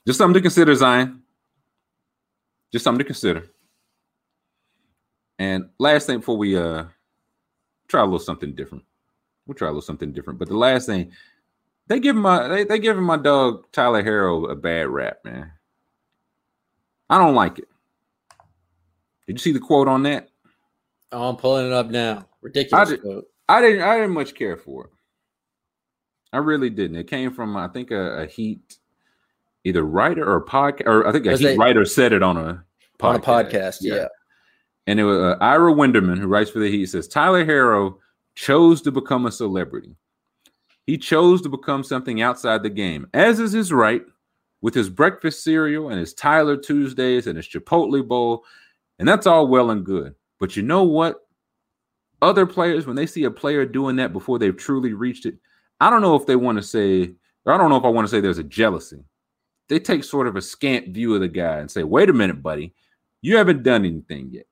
[0.07, 1.23] just something to consider, Zion.
[2.73, 3.45] Just something to consider.
[5.39, 6.85] And last thing before we uh
[7.87, 8.85] try a little something different.
[9.47, 10.39] We'll try a little something different.
[10.39, 11.13] But the last thing,
[11.87, 15.53] they give my they, they giving my dog Tyler Herro a bad rap, man.
[17.11, 17.69] I don't like it.
[19.27, 20.29] Did you see the quote on that?
[21.13, 22.27] Oh, I'm pulling it up now.
[22.43, 23.25] Ridiculous I did- quote.
[23.51, 24.91] I didn't I didn't much care for it.
[26.35, 26.97] I really didn't.
[26.99, 28.77] It came from I think a, a Heat
[29.65, 32.37] either writer or podcast or I think a Was Heat it- writer said it on
[32.37, 32.63] a
[33.01, 33.79] on a podcast.
[33.81, 34.09] Yeah.
[34.87, 37.97] And it was uh, Ira Winderman who writes for the Heat says Tyler Herro
[38.35, 39.95] chose to become a celebrity.
[40.87, 44.03] He chose to become something outside the game, as is his right,
[44.61, 48.45] with his breakfast cereal and his Tyler Tuesdays and his Chipotle bowl,
[48.99, 50.15] and that's all well and good.
[50.41, 51.27] But you know what?
[52.21, 55.37] Other players, when they see a player doing that before they've truly reached it,
[55.81, 57.13] I don't know if they want to say,
[57.45, 59.05] or I don't know if I want to say there's a jealousy.
[59.69, 62.43] They take sort of a scant view of the guy and say, wait a minute,
[62.43, 62.75] buddy,
[63.21, 64.47] you haven't done anything yet.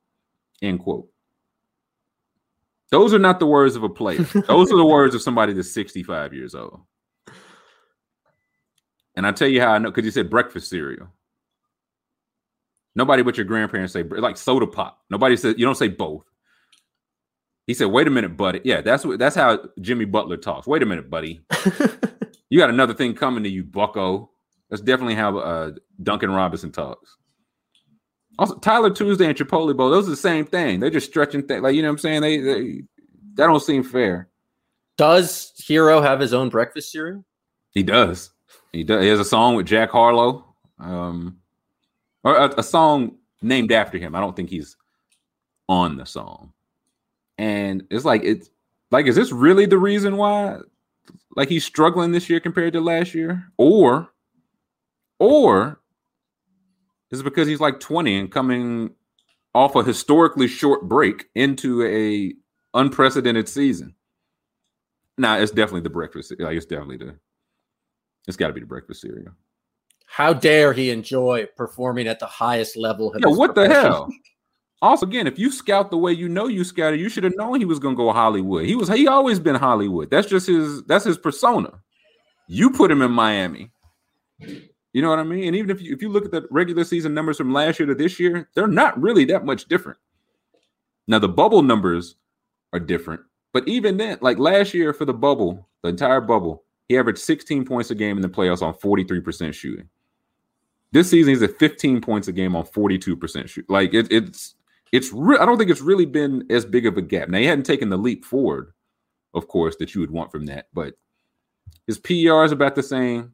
[0.61, 1.09] End quote.
[2.89, 4.23] Those are not the words of a player.
[4.47, 6.81] Those are the words of somebody that's 65 years old.
[9.17, 11.09] And I tell you how I know because you said breakfast cereal.
[12.95, 15.01] Nobody but your grandparents say like soda pop.
[15.09, 16.23] Nobody says you don't say both.
[17.65, 20.65] He said, "Wait a minute, buddy." Yeah, that's what that's how Jimmy Butler talks.
[20.65, 21.41] Wait a minute, buddy.
[22.49, 24.29] You got another thing coming to you, Bucko.
[24.69, 27.17] That's definitely how uh, Duncan Robinson talks.
[28.39, 30.79] Also, Tyler Tuesday and Chipotle Bowl, those are the same thing.
[30.79, 31.63] They're just stretching things.
[31.63, 32.21] Like, you know what I'm saying?
[32.21, 32.81] They, they
[33.35, 34.29] that don't seem fair.
[34.97, 37.25] Does Herro have his own breakfast cereal?
[37.71, 38.31] He does.
[38.71, 39.03] He does.
[39.03, 40.45] He has a song with Jack Harlow,
[40.79, 41.37] um,
[42.23, 44.15] or a, a song named after him.
[44.15, 44.75] I don't think he's
[45.69, 46.53] on the song,
[47.37, 48.49] and it's like it's
[48.91, 50.59] like, is this really the reason why?
[51.35, 54.09] Like he's struggling this year compared to last year, or,
[55.19, 55.79] or
[57.11, 58.91] is it because he's like 20 and coming
[59.53, 62.33] off a historically short break into a
[62.77, 63.95] unprecedented season?
[65.17, 66.33] Nah, it's definitely the breakfast.
[66.37, 67.15] Like it's definitely the.
[68.27, 69.31] It's got to be the breakfast cereal.
[70.05, 73.13] How dare he enjoy performing at the highest level?
[73.19, 74.09] Yeah, what the hell?
[74.81, 77.59] Also, again, if you scout the way you know you scouted, you should have known
[77.59, 78.65] he was going to go Hollywood.
[78.65, 78.87] He was.
[78.89, 80.11] He always been Hollywood.
[80.11, 80.83] That's just his.
[80.83, 81.71] That's his persona.
[82.47, 83.71] You put him in Miami.
[84.93, 85.43] You know what I mean?
[85.47, 87.87] And even if you if you look at the regular season numbers from last year
[87.87, 89.99] to this year, they're not really that much different.
[91.07, 92.15] Now the bubble numbers
[92.73, 93.21] are different,
[93.53, 97.65] but even then, like last year for the bubble, the entire bubble, he averaged 16
[97.65, 99.89] points a game in the playoffs on 43% shooting.
[100.91, 103.69] This season, he's at 15 points a game on 42% shoot.
[103.69, 104.55] Like it, it's
[104.93, 107.27] it's re- I don't think it's really been as big of a gap.
[107.27, 108.71] Now he hadn't taken the leap forward,
[109.33, 110.93] of course, that you would want from that, but
[111.87, 113.33] his PR is about the same.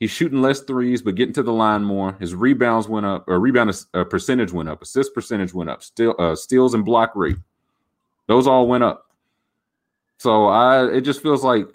[0.00, 2.16] He's shooting less threes, but getting to the line more.
[2.18, 6.14] His rebounds went up, or rebound uh, percentage went up, assist percentage went up, still
[6.18, 7.36] uh, steals and block rate.
[8.26, 9.06] Those all went up.
[10.18, 11.68] So I, it just feels like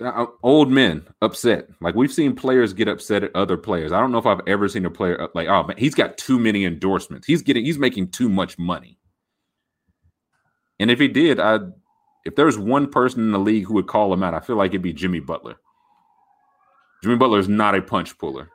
[0.00, 1.68] uh, old men upset.
[1.80, 3.92] Like we've seen players get upset at other players.
[3.92, 6.18] I don't know if I've ever seen a player uh, like, oh man, he's got
[6.18, 7.26] too many endorsements.
[7.26, 8.98] He's getting, he's making too much money.
[10.78, 11.60] And if he did, I,
[12.24, 14.72] if there's one person in the league who would call him out, I feel like
[14.72, 15.56] it'd be Jimmy Butler.
[17.02, 18.50] Jimmy Butler is not a punch puller.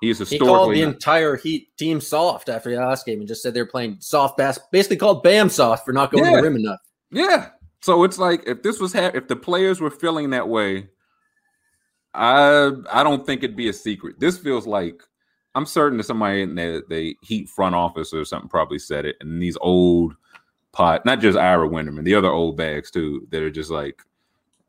[0.00, 3.42] He is He called the entire Heat team soft after the last game and just
[3.42, 4.58] said they're playing soft bass.
[4.70, 6.78] Basically called Bam soft for not going to the rim enough.
[7.10, 7.48] Yeah.
[7.80, 10.88] So it's like if this was ha- if the players were feeling that way,
[12.14, 14.18] I I don't think it'd be a secret.
[14.18, 15.02] This feels like
[15.54, 19.16] I'm certain that somebody in the, the Heat front office or something probably said it.
[19.20, 20.14] And these old
[20.72, 24.00] pot, not just Ira Winderman, the other old bags too, that are just like,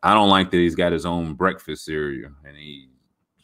[0.01, 2.89] I don't like that he's got his own breakfast cereal and he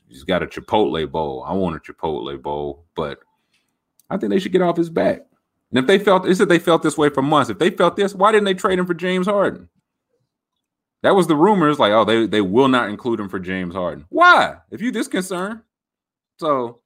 [0.07, 1.43] he's got a Chipotle bowl.
[1.45, 3.19] I want a Chipotle bowl, but
[4.09, 5.21] I think they should get off his back.
[5.71, 7.49] And if they felt, they said they felt this way for months.
[7.49, 9.69] If they felt this, why didn't they trade him for James Harden?
[11.03, 14.05] That was the rumors, like, oh, they, they will not include him for James Harden.
[14.09, 14.57] Why?
[14.71, 15.61] If you this concerned?
[16.39, 16.81] So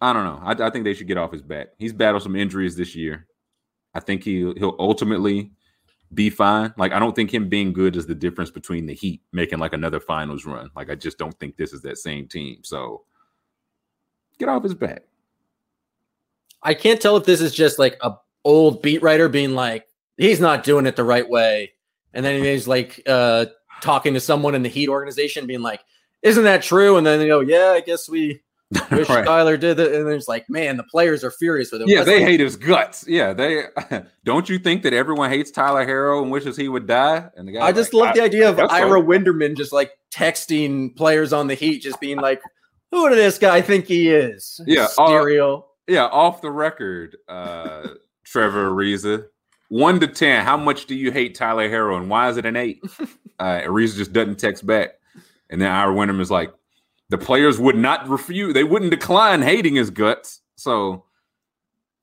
[0.00, 0.40] I don't know.
[0.42, 1.68] I, I think they should get off his back.
[1.78, 3.26] He's battled some injuries this year.
[3.94, 5.52] I think he he'll ultimately
[6.12, 6.74] be fine.
[6.76, 9.72] Like I don't think him being good is the difference between the Heat making like
[9.72, 10.70] another finals run.
[10.76, 12.58] Like I just don't think this is that same team.
[12.64, 13.04] So
[14.38, 15.04] get off his back.
[16.64, 18.12] I can't tell if this is just like a
[18.44, 19.86] old beat writer being like,
[20.16, 21.72] he's not doing it the right way.
[22.12, 23.46] And then he's like uh
[23.82, 25.80] talking to someone in the Heat organization being like,
[26.22, 26.96] isn't that true?
[26.96, 28.40] And then they go, yeah, I guess we
[28.90, 29.24] Wish Right.
[29.24, 31.88] Tyler did it, and it's like, man, the players are furious with him.
[31.88, 33.04] Yeah, That's they like- hate his guts.
[33.06, 33.64] Yeah, they
[34.24, 37.28] don't you think that everyone hates Tyler Herro and wishes he would die?
[37.36, 39.04] And the guy I just love the idea of Ira right.
[39.04, 42.40] Winderman just like texting players on the Heat, just being like,
[42.90, 45.66] "Who does this guy think he is?" Yeah, uh, stereo.
[45.86, 47.88] Yeah, off the record, uh,
[48.24, 49.26] Trevor Ariza.
[49.68, 52.56] One to ten, how much do you hate Tyler Herro and why is it an
[52.56, 52.82] eight?
[53.38, 54.90] uh, Ariza just doesn't text back.
[55.50, 56.52] And then Ira Winderman is like,
[57.10, 60.40] the players would not refuse, they wouldn't decline hating his guts.
[60.56, 61.04] So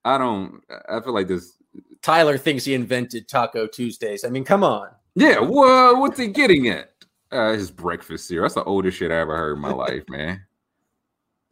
[0.06, 1.58] I don't, I feel like this.
[2.02, 4.26] Tyler thinks he invented Taco Tuesdays.
[4.26, 4.90] I mean, come on.
[5.16, 6.92] Yeah, well, what's he getting at?
[7.32, 8.44] Uh, his breakfast cereal.
[8.44, 10.42] That's the oldest shit I ever heard in my life, man.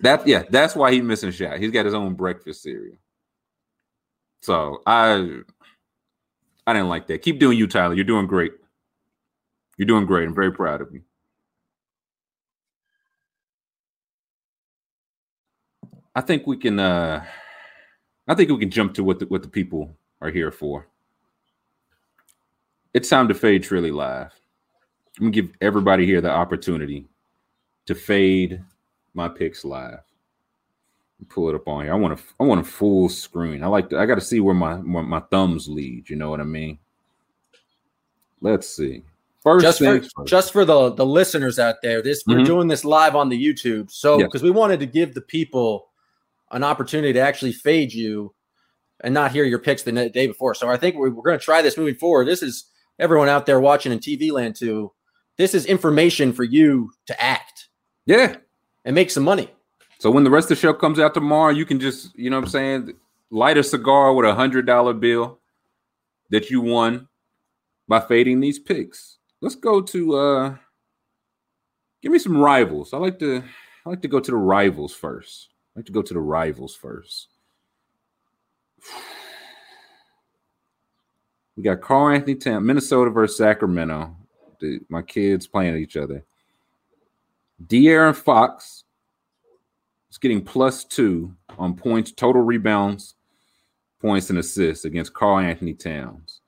[0.02, 1.60] That yeah, that's why he's missing shot.
[1.60, 2.97] He's got his own breakfast cereal.
[4.41, 5.41] So I
[6.66, 7.22] I didn't like that.
[7.22, 7.93] Keep doing you, Tyler.
[7.93, 8.54] You're doing great.
[9.78, 10.28] You're doing great.
[10.28, 11.02] I'm very proud of you.
[16.16, 17.26] I think we can uh
[18.28, 19.91] I think we can jump to what the what the people
[20.22, 20.88] are here for.
[22.93, 24.32] It's time to fade Trilly live.
[25.18, 27.08] I'm gonna give everybody here the opportunity
[27.86, 28.64] to fade
[29.14, 29.99] my picks live.
[31.28, 31.93] Pull it up on here.
[31.93, 32.24] I want to.
[32.39, 33.62] I want a full screen.
[33.64, 33.89] I like.
[33.89, 36.10] To, I got to see where my where my thumbs lead.
[36.10, 36.80] You know what I mean?
[38.41, 39.03] Let's see.
[39.43, 40.16] First just for first.
[40.26, 42.45] just for the the listeners out there, this we're Mhm.
[42.45, 43.91] doing this live on the YouTube.
[43.91, 44.26] So Yeah.
[44.26, 45.89] because we wanted to give the people
[46.51, 48.34] an opportunity to actually fade you
[49.01, 50.53] and not hear your picks the day before.
[50.55, 52.28] So I think we're, we're going to try this moving forward.
[52.28, 52.66] This is
[52.97, 54.91] everyone out there watching in TV land too.
[55.38, 57.68] This is information for you to act
[58.05, 58.38] yeah.
[58.86, 59.49] And make some money.
[59.99, 62.38] So when the rest of the show comes out tomorrow, you can just, you know
[62.38, 62.93] what I'm saying,
[63.30, 65.39] light a cigar with a hundred dollar bill
[66.30, 67.07] that you won
[67.88, 69.17] by fading these picks.
[69.41, 70.55] Let's go to uh
[72.01, 72.93] give me some rivals.
[72.93, 73.43] I like to
[73.86, 75.49] I like to go to the rivals first.
[75.75, 77.27] I like to go to the rivals first.
[81.55, 84.15] We got Karl-Anthony Town, Minnesota versus Sacramento.
[84.61, 86.23] The- my kids playing each other.
[87.66, 88.84] De'Aaron Fox
[90.10, 93.16] is getting plus two on points, total rebounds,
[94.01, 96.41] points, and assists against Karl-Anthony Towns.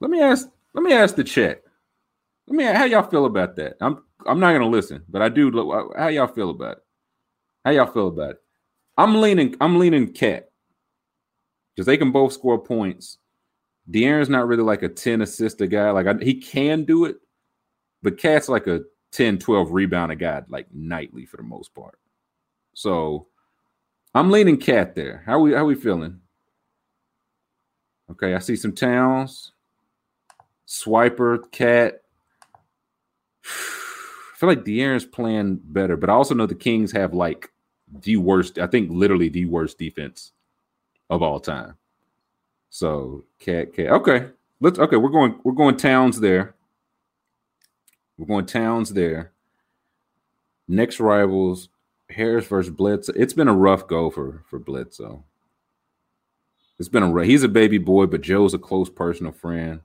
[0.00, 0.48] Let me ask.
[0.74, 1.62] Let me ask the chat.
[2.46, 2.64] Let me.
[2.64, 3.76] How y'all feel about that?
[3.80, 4.02] I'm.
[4.26, 5.50] I'm not gonna listen, but I do.
[5.96, 6.82] How y'all feel about it?
[7.64, 8.42] How y'all feel about it?
[8.98, 9.56] I'm leaning.
[9.60, 10.50] I'm leaning Cat
[11.74, 13.18] because they can both score points.
[13.90, 15.90] De'Aaron's not really like a 10 assist guy.
[15.90, 17.16] Like I, he can do it,
[18.06, 21.98] but Cat's like a 10, 12 rebound a guy like nightly for the most part.
[22.72, 23.26] So
[24.14, 25.24] I'm leaning Cat there.
[25.26, 26.20] How we how we feeling?
[28.12, 29.50] Okay, I see some towns.
[30.68, 32.02] Swiper, Cat.
[33.44, 37.50] I feel like De'Aaron's playing better, but I also know the Kings have like
[38.02, 40.30] the worst, I think literally the worst defense
[41.10, 41.74] of all time.
[42.70, 43.88] So cat cat.
[43.88, 44.28] Okay.
[44.60, 46.55] Let's okay, we're going we're going towns there.
[48.18, 49.32] We're going towns there.
[50.68, 51.68] Next rivals,
[52.10, 53.12] Harris versus Bledsoe.
[53.14, 55.24] It's been a rough go for for Bledsoe.
[56.78, 57.24] It's been a.
[57.24, 59.80] He's a baby boy, but Joe's a close personal friend.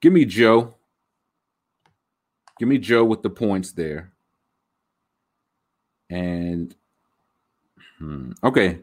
[0.00, 0.74] Give me Joe.
[2.58, 4.12] Give me Joe with the points there.
[6.08, 6.74] And
[7.98, 8.80] hmm, okay,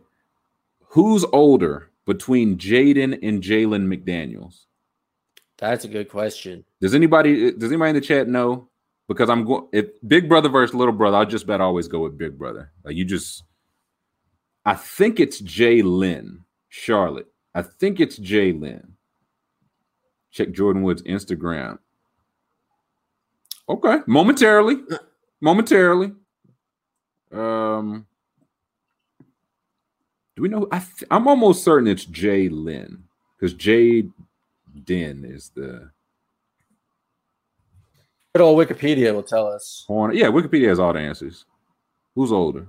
[0.89, 4.65] who's older between Jaden and Jalen McDaniels?
[5.57, 6.65] That's a good question.
[6.81, 8.69] Does anybody does anybody in the chat know?
[9.07, 11.99] Because I'm going if big brother versus little brother, I'll just bet I always go
[11.99, 12.71] with big brother.
[12.83, 13.43] Like you just
[14.65, 16.39] I think it's Jalen,
[16.69, 17.27] Charlotte.
[17.53, 18.91] I think it's Jalen.
[20.31, 21.77] Check Jordan Wood's Instagram.
[23.69, 24.77] Okay, momentarily.
[25.41, 26.13] Momentarily.
[27.31, 28.07] Um
[30.35, 30.67] do we know?
[30.71, 33.03] I I'm almost certain it's Jalen
[33.37, 34.05] because Jay
[34.83, 35.89] Den is the
[38.33, 39.83] Good old Wikipedia will tell us.
[39.87, 40.13] corner.
[40.13, 41.45] Yeah, Wikipedia has all the answers.
[42.15, 42.67] Who's older?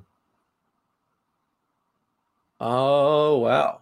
[2.60, 3.80] Oh wow.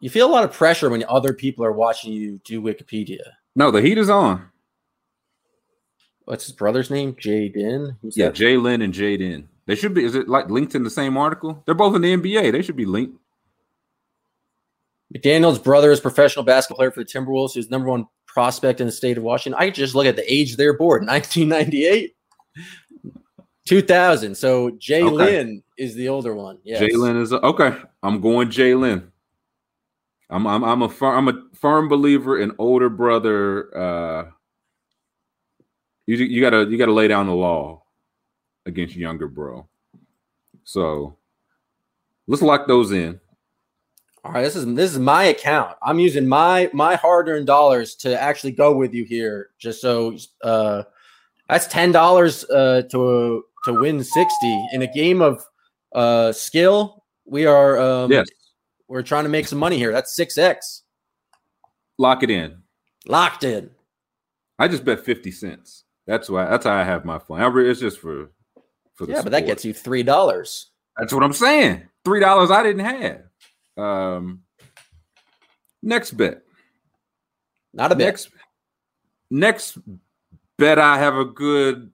[0.00, 3.20] You feel a lot of pressure when other people are watching you do Wikipedia.
[3.54, 4.46] No, the heat is on.
[6.24, 7.14] What's his brother's name?
[7.14, 7.96] Jaden.
[8.00, 8.36] Who's Yeah, that?
[8.36, 9.46] Jalen and Jaden.
[9.66, 10.04] They should be.
[10.04, 11.62] Is it like linked in the same article?
[11.66, 12.52] They're both in the NBA.
[12.52, 13.18] They should be linked.
[15.14, 17.52] McDaniel's brother is professional basketball player for the Timberwolves.
[17.52, 19.60] He's number one prospect in the state of Washington.
[19.60, 22.14] I could just look at the age of their board 1998,
[23.66, 24.34] 2000.
[24.36, 25.12] So Jay Okay.
[25.14, 26.58] Lynn is the older one.
[26.64, 26.80] Yes.
[26.82, 27.76] Jalen is okay.
[28.02, 29.08] I'm going Jalen.
[30.28, 33.76] I'm I'm I'm a fir- I'm a firm believer in older brother.
[33.76, 34.30] Uh,
[36.06, 37.82] you you gotta you gotta lay down the law.
[38.66, 39.66] against younger bro.
[40.62, 41.16] So
[42.28, 43.18] let's lock those in.
[44.24, 45.76] All right, this is this is my account.
[45.82, 49.50] I'm using my my hard-earned dollars to actually go with you here.
[49.58, 50.82] Just so uh
[51.48, 55.42] that's ten dollars uh to to win 60 in a game of
[55.94, 57.04] uh skill.
[57.24, 58.28] We are um Yes,
[58.88, 59.92] we're trying to make some money here.
[59.92, 60.82] That's 6x.
[61.98, 62.58] lock it in.
[63.06, 63.70] Locked in.
[64.58, 65.84] I just bet 50 cents.
[66.06, 67.40] That's why that's how I have my fun.
[67.40, 68.32] I re- It's just for
[68.94, 70.72] for the Yeah, but that gets you three dollars.
[70.98, 71.88] That's what I'm saying.
[72.04, 73.22] Three dollars I didn't have.
[73.80, 74.42] Um
[75.82, 76.42] next bet.
[77.72, 78.04] Not a bit.
[78.04, 78.28] Next
[79.30, 79.78] next
[80.58, 81.90] bet I have a good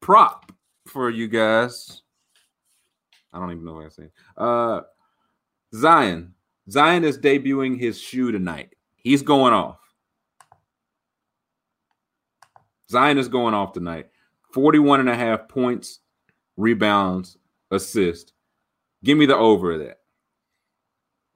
[0.00, 0.52] prop
[0.86, 2.02] for you guys.
[3.32, 4.10] I don't even know what I'm saying.
[4.36, 4.80] Uh
[5.74, 6.34] Zion.
[6.70, 8.74] Zion is debuting his shoe tonight.
[8.96, 9.78] He's going off.
[12.90, 14.08] Zion is going off tonight.
[14.52, 16.00] 41 and a half points,
[16.56, 17.36] rebounds,
[17.70, 18.32] assist.
[19.04, 19.97] Give me the over of that.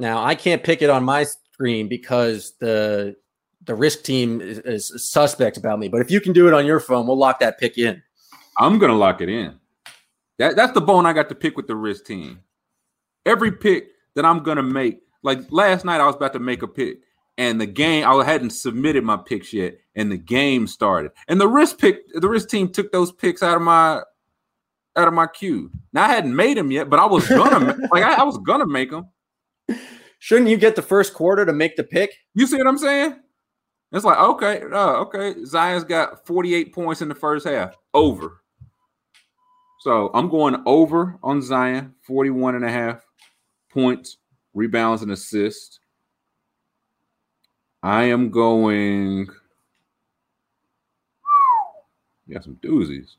[0.02, 3.14] Now I can't pick it on my screen because the
[3.64, 5.86] the risk team is, is suspect about me.
[5.86, 8.02] But if you can do it on your phone, we'll lock that pick in.
[8.58, 9.54] I'm gonna lock it in.
[10.38, 12.40] That, that's the bone I got to pick with the risk team.
[13.26, 16.68] Every pick that I'm gonna make, like last night, I was about to make a
[16.68, 16.98] pick,
[17.38, 21.46] and the game I hadn't submitted my picks yet, and the game started, and the
[21.46, 24.02] risk pick, the risk team took those picks out of my
[24.96, 25.70] out of my queue.
[25.92, 28.66] Now I hadn't made them yet, but I was gonna like I, I was gonna
[28.66, 29.06] make them.
[30.18, 32.16] Shouldn't you get the first quarter to make the pick?
[32.34, 33.16] You see what I'm saying?
[33.92, 35.34] It's like, okay, uh, okay.
[35.44, 37.76] Zion's got 48 points in the first half.
[37.92, 38.40] Over.
[39.80, 43.04] So I'm going over on Zion, 41 and a half
[43.70, 44.18] points,
[44.54, 45.80] rebounds, and assists.
[47.82, 49.26] I am going.
[52.26, 53.16] You got some doozies.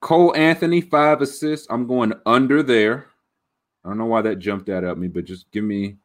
[0.00, 1.66] Cole Anthony, five assists.
[1.70, 3.09] I'm going under there.
[3.84, 5.96] I don't know why that jumped out at me, but just give me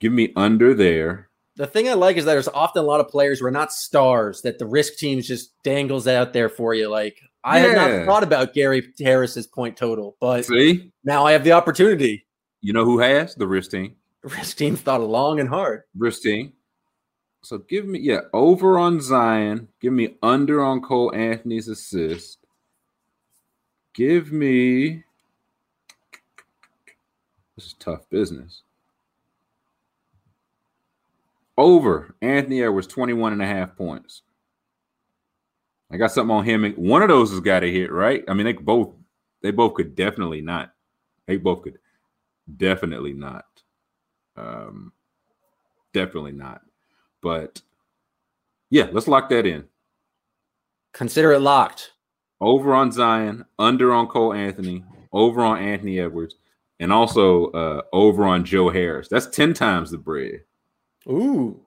[0.00, 1.28] give me under there.
[1.56, 3.72] The thing I like is that there's often a lot of players who are not
[3.72, 6.88] stars that the risk teams just dangles out there for you.
[6.88, 11.44] Like I had not thought about Gary Harris's point total, but See, now I have
[11.44, 12.26] the opportunity.
[12.62, 13.96] you know who has the risk team?
[14.22, 15.82] The risk teams thought long and hard.
[15.96, 16.54] Risk team.
[17.42, 19.68] So give me yeah over on Zion.
[19.80, 22.38] Give me under on Cole Anthony's assist.
[23.94, 25.02] Give me.
[27.62, 28.62] This is tough business.
[31.56, 34.22] Over Anthony Edwards 21 and a half points.
[35.88, 36.72] I got something on him.
[36.72, 38.24] One of those has got to hit, right?
[38.26, 38.94] I mean, they both
[39.42, 40.72] they both could definitely not.
[41.26, 41.78] They both could
[42.56, 43.44] definitely not.
[44.36, 44.92] Um
[45.92, 46.62] definitely not.
[47.20, 47.62] But
[48.70, 49.66] yeah, let's lock that in.
[50.92, 51.92] Consider it locked.
[52.40, 56.34] Over on Zion, under on Cole Anthony, over on Anthony Edwards,
[56.82, 59.08] and also uh over on Joe Harris.
[59.08, 60.42] That's 10 times the bread.
[61.08, 61.60] Ooh,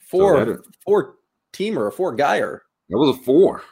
[0.00, 1.16] four that- four
[1.52, 2.60] teamer, a four guyer.
[2.90, 3.62] That was a four.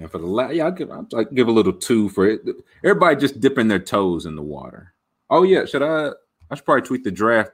[0.00, 2.40] And for the last, yeah, I'll give, I'll like give a little two for it.
[2.84, 4.94] Everybody just dipping their toes in the water.
[5.28, 6.10] Oh yeah, should I?
[6.50, 7.50] I should probably tweet the draft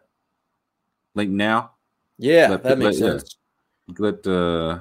[1.14, 1.72] link now.
[2.18, 3.37] Yeah, Let- that makes let- sense.
[3.99, 4.78] Let uh,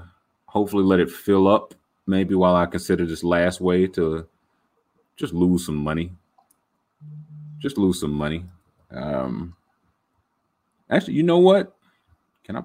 [0.47, 1.73] hopefully let it fill up.
[2.05, 4.27] Maybe while I consider this last way to
[5.15, 6.13] just lose some money.
[7.63, 8.43] Just lose some money.
[8.91, 9.55] Um,
[10.89, 11.73] actually, you know what?
[12.43, 12.63] Can I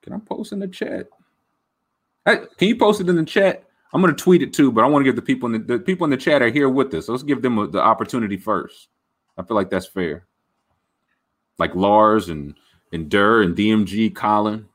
[0.00, 1.08] can I post in the chat?
[2.24, 3.64] Hey, can you post it in the chat?
[3.92, 5.78] I'm gonna tweet it too, but I want to give the people in the, the
[5.80, 7.06] people in the chat are here with us.
[7.06, 8.86] So let's give them a, the opportunity first.
[9.36, 10.24] I feel like that's fair.
[11.58, 12.54] Like Lars and
[12.92, 14.68] and Durr and DMG Colin.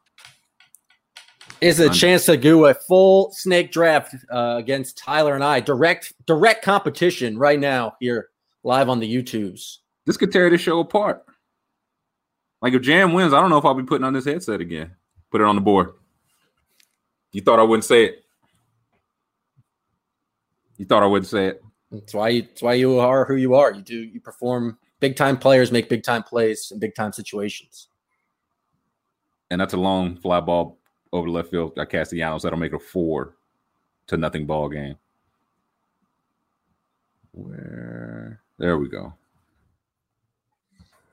[1.61, 5.61] Is a chance to do a full snake draft uh, against Tyler and I.
[5.61, 8.31] Direct direct competition right now here
[8.63, 9.77] live on the YouTubes.
[10.05, 11.23] This could tear this show apart.
[12.61, 14.95] Like if Jam wins, I don't know if I'll be putting on this headset again.
[15.31, 15.93] Put it on the board.
[17.31, 18.23] You thought I wouldn't say it.
[20.77, 21.63] You thought I wouldn't say it.
[21.91, 23.71] That's why you, that's why you are who you are.
[23.71, 27.89] You do you perform big time players make big time plays in big time situations.
[29.51, 30.79] And that's a long fly ball
[31.11, 31.77] over the left field.
[31.77, 32.43] I cast the Castellanos.
[32.43, 33.35] That'll make a four
[34.07, 34.95] to nothing ball game.
[37.33, 39.13] Where there we go.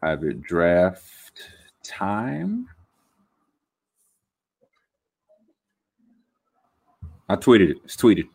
[0.03, 1.43] I have it draft
[1.83, 2.69] time.
[7.29, 7.77] I tweeted it.
[7.85, 8.29] It's tweeted.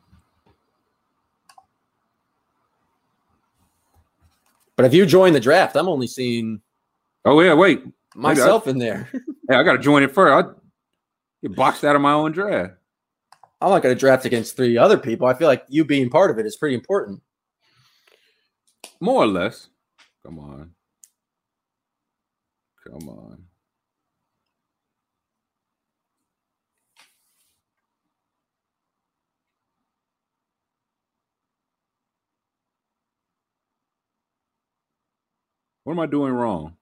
[4.75, 6.61] But if you join the draft, I'm only seeing
[7.23, 7.83] Oh yeah, wait.
[8.15, 9.09] myself in there.
[9.47, 10.47] Hey, I gotta join it first.
[10.47, 10.51] I
[11.43, 12.73] get boxed out of my own draft.
[13.61, 15.27] I'm not going to draft against three other people.
[15.27, 17.21] I feel like you being part of it is pretty important.
[18.99, 19.69] More or less.
[20.25, 20.71] Come on.
[22.87, 23.43] Come on.
[35.83, 36.77] What am I doing wrong?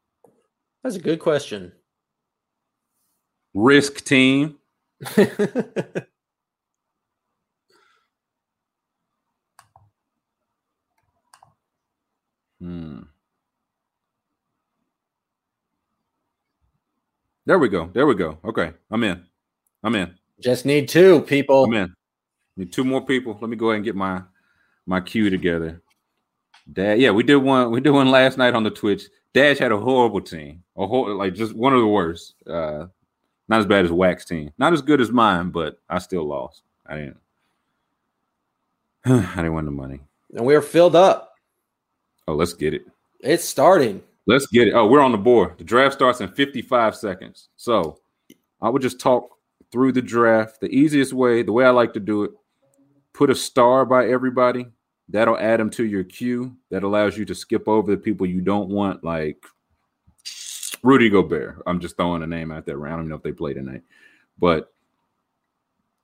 [0.84, 1.74] That's a good question.
[3.53, 4.57] Risk team.
[12.64, 13.01] Hmm.
[17.45, 17.89] There we go.
[17.91, 18.38] There we go.
[18.45, 18.72] Okay.
[18.89, 19.22] I'm in.
[19.84, 20.16] I'm in.
[20.39, 21.66] Just need two people.
[21.66, 21.93] I'm in.
[22.55, 23.38] Need two more people.
[23.41, 24.22] Let me go ahead and get my
[24.86, 25.82] my queue together.
[26.72, 27.70] Dad, yeah, we did one.
[27.70, 29.03] We did one last night on the Twitch.
[29.34, 32.36] Dash had a horrible team, a whole like just one of the worst.
[32.47, 32.86] Uh,
[33.49, 36.61] not as bad as Wax team, not as good as mine, but I still lost.
[36.86, 37.18] I didn't.
[39.05, 39.99] I didn't win the money.
[40.34, 41.33] And we're filled up.
[42.28, 42.86] Oh, let's get it.
[43.20, 44.02] It's starting.
[44.26, 44.74] Let's get it.
[44.74, 45.58] Oh, we're on the board.
[45.58, 47.50] The draft starts in 55 seconds.
[47.58, 48.00] So
[48.62, 49.38] I would just talk
[49.72, 50.62] through the draft.
[50.62, 52.32] The easiest way, the way I like to do it,
[53.14, 54.68] put a star by everybody.
[55.10, 56.56] That'll add them to your queue.
[56.72, 59.46] That allows you to skip over the people you don't want, like
[60.82, 61.62] Rudy Gobert.
[61.68, 62.86] I'm just throwing a name out there.
[62.86, 63.82] I don't even know if they play tonight.
[64.40, 64.72] But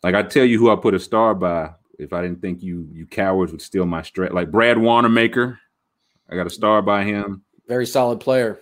[0.03, 2.87] like I tell you who I put a star by if I didn't think you
[2.91, 4.33] you cowards would steal my straight.
[4.33, 5.59] Like Brad Wanamaker.
[6.31, 7.43] I got a star by him.
[7.67, 8.59] Very solid player.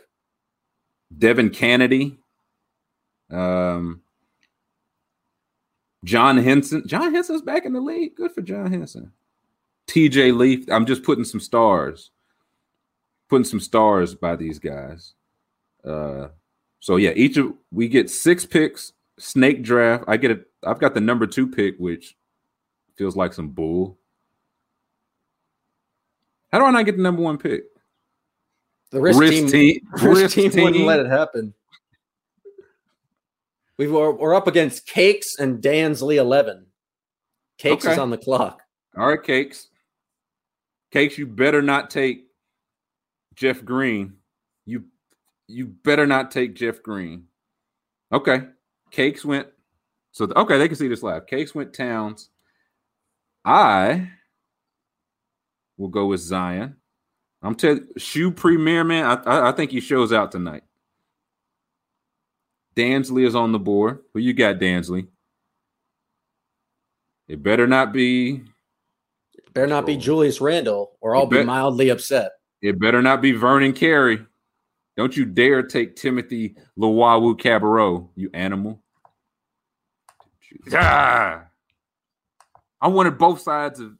[1.15, 2.17] Devin Kennedy.
[3.31, 4.01] Um,
[6.03, 6.87] John Henson.
[6.87, 8.15] John Henson's back in the league.
[8.15, 9.11] Good for John Henson.
[9.87, 10.65] TJ Leaf.
[10.69, 12.11] I'm just putting some stars.
[13.29, 15.13] Putting some stars by these guys.
[15.83, 16.29] Uh,
[16.79, 18.93] so yeah, each of we get six picks.
[19.19, 20.05] Snake draft.
[20.07, 20.45] I get it.
[20.63, 22.15] I've got the number two pick, which
[22.95, 23.97] feels like some bull.
[26.51, 27.63] How do I not get the number one pick?
[28.91, 31.53] The risk, Risk team, team- risk risk team, wouldn't let it happen.
[33.77, 36.65] We were, we're up against Cakes and Dansley 11.
[37.57, 38.61] Cakes is on the clock.
[38.97, 39.67] All right, cakes.
[40.91, 42.27] Cakes, you better not take
[43.35, 44.13] Jeff Green.
[44.65, 44.85] You
[45.47, 47.25] you better not take Jeff Green.
[48.11, 48.43] Okay.
[48.91, 49.47] Cakes went.
[50.11, 51.27] So okay, they can see this live.
[51.27, 52.29] Cakes went Towns.
[53.45, 54.09] I
[55.77, 56.75] will go with Zion.
[57.41, 59.05] I'm telling shoe premier man.
[59.05, 60.63] I, I I think he shows out tonight.
[62.75, 63.99] Dansley is on the board.
[64.13, 65.07] Who you got, Dansley?
[67.27, 68.43] It better not be
[69.57, 72.33] Better not be Julius Randle, or I'll You be mildly upset.
[72.61, 74.23] It better not be Vernon Carey.
[74.95, 78.81] Don't you dare take Timothy Lawawu Cabarro, you animal.
[80.73, 81.45] Ah!
[82.79, 83.95] I wanted both sides of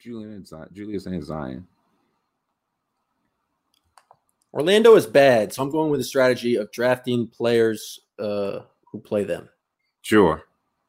[0.00, 1.66] Julian and Zion, Julius and Zion.
[4.52, 9.24] Orlando is bad, so I'm going with the strategy of drafting players uh, who play
[9.24, 9.48] them.
[10.00, 10.42] Sure,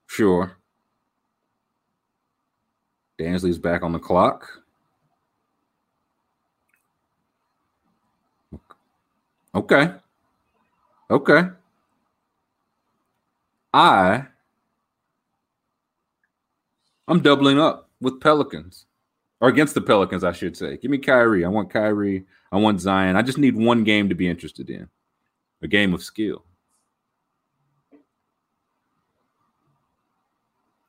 [0.07, 0.57] sure.
[3.19, 4.47] Dansley's back on the clock.
[9.53, 9.91] Okay.
[11.11, 11.41] Okay.
[13.73, 14.23] I
[17.07, 18.85] I'm doubling up with Pelicans.
[19.41, 20.77] Or against the Pelicans, I should say.
[20.77, 21.43] Give me Kyrie.
[21.43, 22.25] I want Kyrie.
[22.51, 23.15] I want Zion.
[23.15, 24.87] I just need one game to be interested in.
[25.63, 26.45] A game of skill.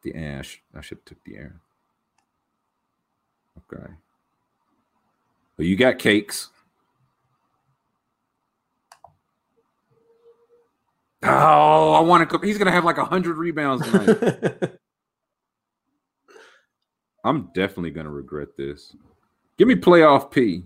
[0.03, 0.63] The ash.
[0.75, 1.61] I should have took the air.
[3.73, 3.87] Okay.
[5.57, 6.51] Well, you got cakes.
[11.23, 12.27] Oh, I want to.
[12.27, 12.45] Cook.
[12.45, 14.73] He's gonna have like hundred rebounds tonight.
[17.25, 18.95] I'm definitely gonna regret this.
[19.59, 20.65] Give me playoff P.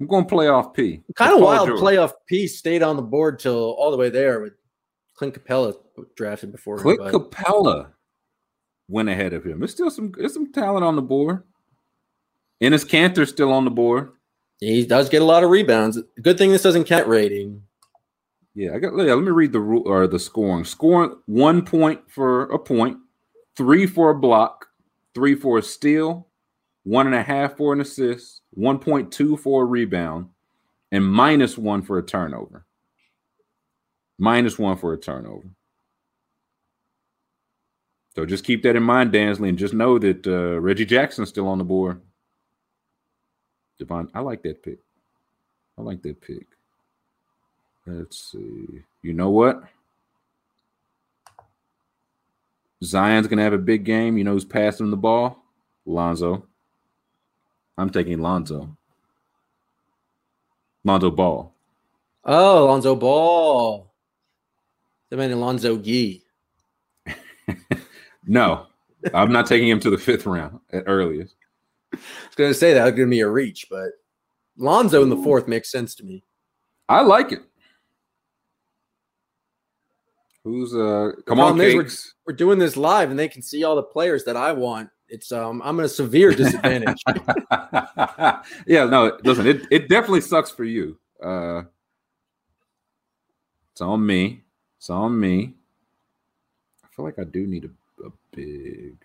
[0.00, 1.02] I'm going to playoff P.
[1.14, 1.80] kind of wild George.
[1.80, 4.54] playoff P stayed on the board till all the way there with
[5.14, 5.74] Clint Capela
[6.16, 6.82] drafted before him.
[6.82, 7.88] Clint but Capela
[8.88, 9.58] went ahead of him.
[9.58, 11.42] There's still some there's some talent on the board.
[12.62, 14.12] Enes Kanter's still on the board.
[14.58, 15.98] He does get a lot of rebounds.
[16.20, 17.62] Good thing this doesn't count rating.
[18.54, 18.96] Yeah, I got.
[18.96, 20.64] Yeah, let me read the rule or the scoring.
[20.64, 22.98] Scoring one point for a point,
[23.60, 24.68] three for a block,
[25.14, 26.26] three for a steal,
[26.84, 30.30] one and a half for an assist, one point two for a rebound,
[30.90, 32.64] and minus one for a turnover.
[34.16, 35.46] Minus one for a turnover.
[38.16, 41.46] So just keep that in mind, Dansley, and just know that uh, Reggie Jackson's still
[41.46, 42.00] on the board.
[43.78, 44.78] Devon, I like that pick.
[45.76, 46.46] I like that pick.
[47.86, 48.84] Let's see.
[49.02, 49.64] You know what?
[52.82, 54.16] Zion's gonna have a big game.
[54.16, 55.42] You know who's passing the ball?
[55.86, 56.46] Lonzo.
[57.76, 58.76] I'm taking Lonzo.
[60.84, 61.52] Lonzo Ball.
[62.24, 63.90] Oh, Lonzo Ball.
[65.08, 66.22] The man Lonzo Gee.
[68.26, 68.66] No,
[69.14, 71.34] I'm not taking him to the fifth round at earliest.
[71.92, 73.90] I was going to say that was going to be a reach, but
[74.56, 76.22] Lonzo in the fourth makes sense to me.
[76.88, 77.40] I like it.
[80.50, 82.14] Who's uh come on, cakes?
[82.26, 84.90] We're doing this live, and they can see all the players that I want.
[85.08, 87.00] It's um, I'm at a severe disadvantage.
[88.66, 90.98] yeah, no, listen, it, it definitely sucks for you.
[91.22, 91.62] Uh
[93.70, 94.42] it's on me.
[94.78, 95.54] It's on me.
[96.84, 98.96] I feel like I do need a, a big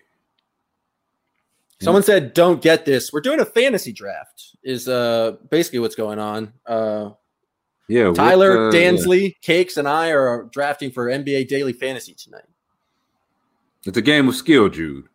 [1.80, 4.56] Someone said, "Don't get this." We're doing a fantasy draft.
[4.64, 6.54] Is uh basically what's going on.
[6.66, 7.12] Uh,
[7.88, 8.08] yeah.
[8.08, 12.44] what, Tyler uh, Dansley, Cakes, and I are drafting for NBA Daily Fantasy tonight.
[13.86, 15.08] It's a game of skill, Jude.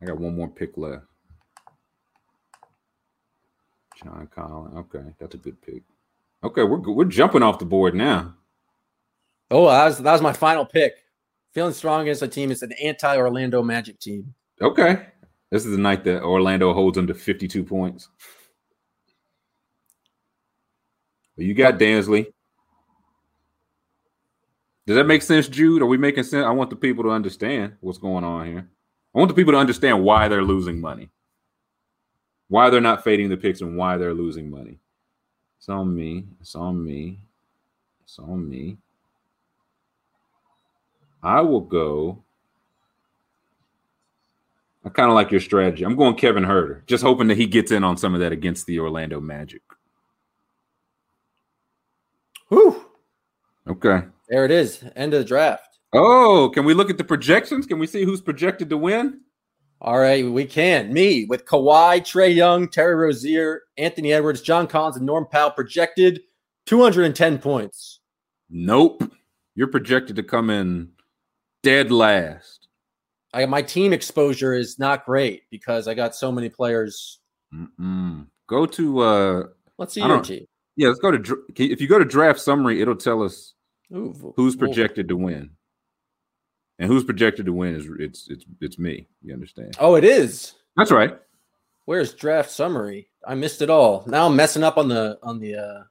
[0.00, 1.04] I got one more pick left.
[4.02, 4.76] John Collin.
[4.76, 5.82] Okay, that's a good pick.
[6.44, 8.34] Okay, we're we're jumping off the board now.
[9.50, 10.94] Oh, that was, that was my final pick.
[11.52, 12.50] Feeling strong against a team.
[12.50, 14.34] It's an anti-Orlando Magic team.
[14.60, 15.06] Okay,
[15.50, 18.08] this is the night that Orlando holds them to 52 points.
[21.36, 22.32] Well, you got Dansley.
[24.86, 25.82] Does that make sense, Jude?
[25.82, 26.46] Are we making sense?
[26.46, 28.68] I want the people to understand what's going on here.
[29.14, 31.10] I want the people to understand why they're losing money,
[32.48, 34.78] why they're not fading the picks, and why they're losing money.
[35.58, 36.24] It's on me.
[36.40, 37.18] It's on me.
[38.04, 38.76] It's on me.
[41.22, 42.22] I will go.
[44.84, 45.84] I kind of like your strategy.
[45.84, 48.66] I'm going Kevin Huerter, just hoping that he gets in on some of that against
[48.66, 49.62] the Orlando Magic.
[52.48, 52.84] Whew.
[53.68, 54.02] Okay.
[54.28, 54.84] There it is.
[54.94, 55.78] End of the draft.
[55.92, 57.66] Oh, can we look at the projections?
[57.66, 59.20] Can we see who's projected to win?
[59.80, 60.92] All right, we can.
[60.92, 66.22] Me with Kawhi, Trae Young, Terry Rozier, Anthony Edwards, John Collins, and Norm Powell projected
[66.66, 68.00] 210 points.
[68.48, 69.02] Nope.
[69.54, 70.90] You're projected to come in
[71.62, 72.68] dead last.
[73.32, 77.20] I, my team exposure is not great because I got so many players.
[77.54, 78.26] Mm-mm.
[78.46, 79.42] Go to uh
[79.78, 80.46] Let's see your team.
[80.76, 83.54] Yeah, let's go to if you go to draft summary, it'll tell us
[83.94, 85.50] Ooh, who's projected to win.
[86.78, 89.06] And who's projected to win is it's it's it's me.
[89.22, 89.76] You understand?
[89.80, 90.54] Oh, it is.
[90.76, 91.18] That's right.
[91.86, 93.08] Where's draft summary?
[93.26, 94.04] I missed it all.
[94.06, 95.82] Now I'm messing up on the on the uh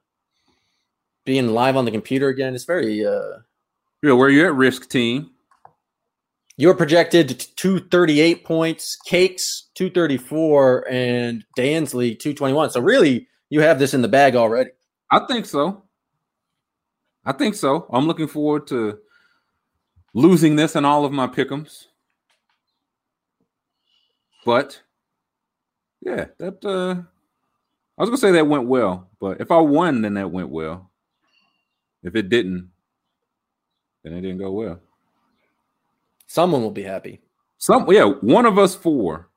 [1.24, 2.54] being live on the computer again.
[2.54, 3.38] It's very uh
[4.02, 5.30] Yeah, where you at risk team?
[6.58, 12.70] you're projected to 238 points, Cakes 234, and Dansley 221.
[12.70, 14.68] So really you have this in the bag already.
[15.10, 15.82] I think so.
[17.24, 17.86] I think so.
[17.90, 18.98] I'm looking forward to
[20.12, 21.86] losing this in all of my pickums.
[24.44, 24.82] But
[26.02, 27.00] yeah, that uh
[27.98, 30.90] I was gonna say that went well, but if I won, then that went well.
[32.02, 32.70] If it didn't,
[34.04, 34.80] then it didn't go well.
[36.26, 37.22] Someone will be happy.
[37.56, 39.30] Some yeah, one of us four.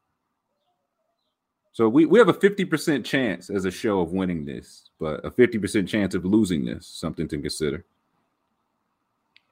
[1.80, 5.32] So we, we have a 50% chance as a show of winning this, but a
[5.32, 7.86] 50% chance of losing this, something to consider.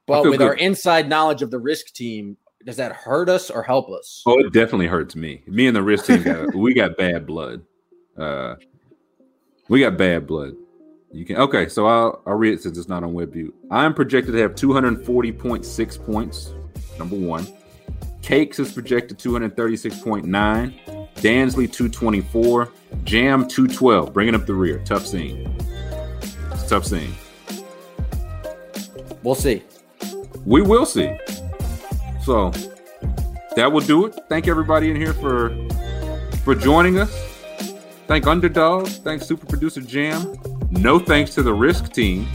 [0.08, 0.42] But with good.
[0.42, 2.36] our inside knowledge of the risk team,
[2.66, 4.24] does that hurt us or help us?
[4.26, 5.42] Oh, it definitely hurts me.
[5.48, 7.62] Me and the risk team got we got bad blood.
[8.18, 8.56] Uh
[9.70, 10.52] we got bad blood.
[11.14, 13.54] You can okay, so I'll I'll read it since it's not on WebView.
[13.72, 16.54] I'm projected to have 240.6 points.
[17.00, 17.48] Number one.
[18.22, 20.97] Cakes is projected 236.9.
[21.18, 22.72] Dansley 224.
[23.04, 24.14] Jam 212.
[24.14, 24.82] Bringing up the rear.
[24.86, 25.54] Tough scene.
[26.52, 27.14] It's a tough scene.
[29.24, 29.64] We'll see.
[30.46, 31.18] We will see.
[32.24, 32.52] So
[33.56, 34.20] that will do it.
[34.30, 35.50] Thank everybody in here for
[36.44, 37.12] for joining us.
[38.08, 38.88] Thank Underdog.
[38.88, 40.36] Thanks Super Producer Jam.
[40.72, 42.28] No thanks to the Risk team.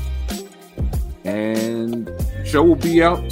[1.25, 2.11] And
[2.45, 3.23] show will be out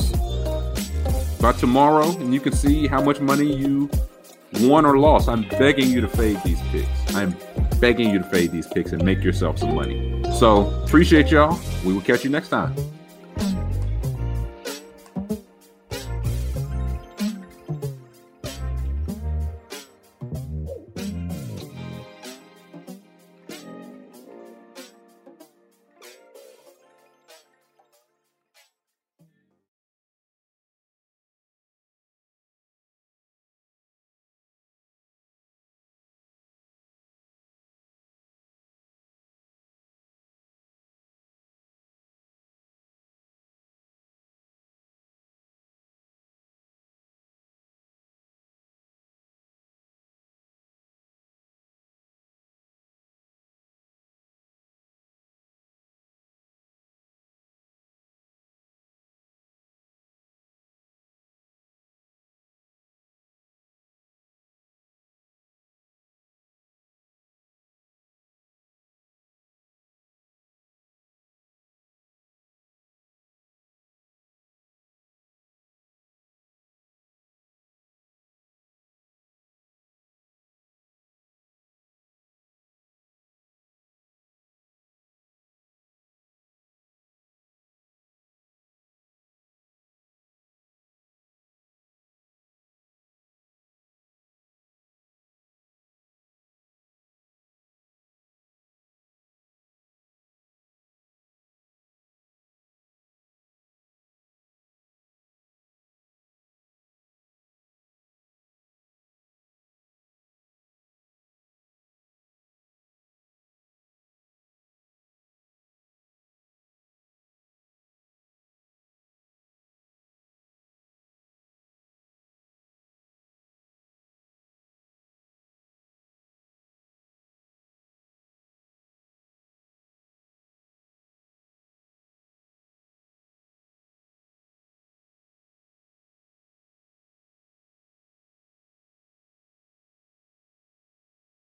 [1.41, 3.91] by tomorrow, and you can see how much money you
[4.61, 5.29] won or lost.
[5.29, 7.15] I'm begging you to fade these picks.
[7.15, 7.37] I'm
[7.81, 10.23] begging you to fade these picks and make yourself some money.
[10.39, 11.59] So appreciate y'all.
[11.85, 12.75] We will catch you next time.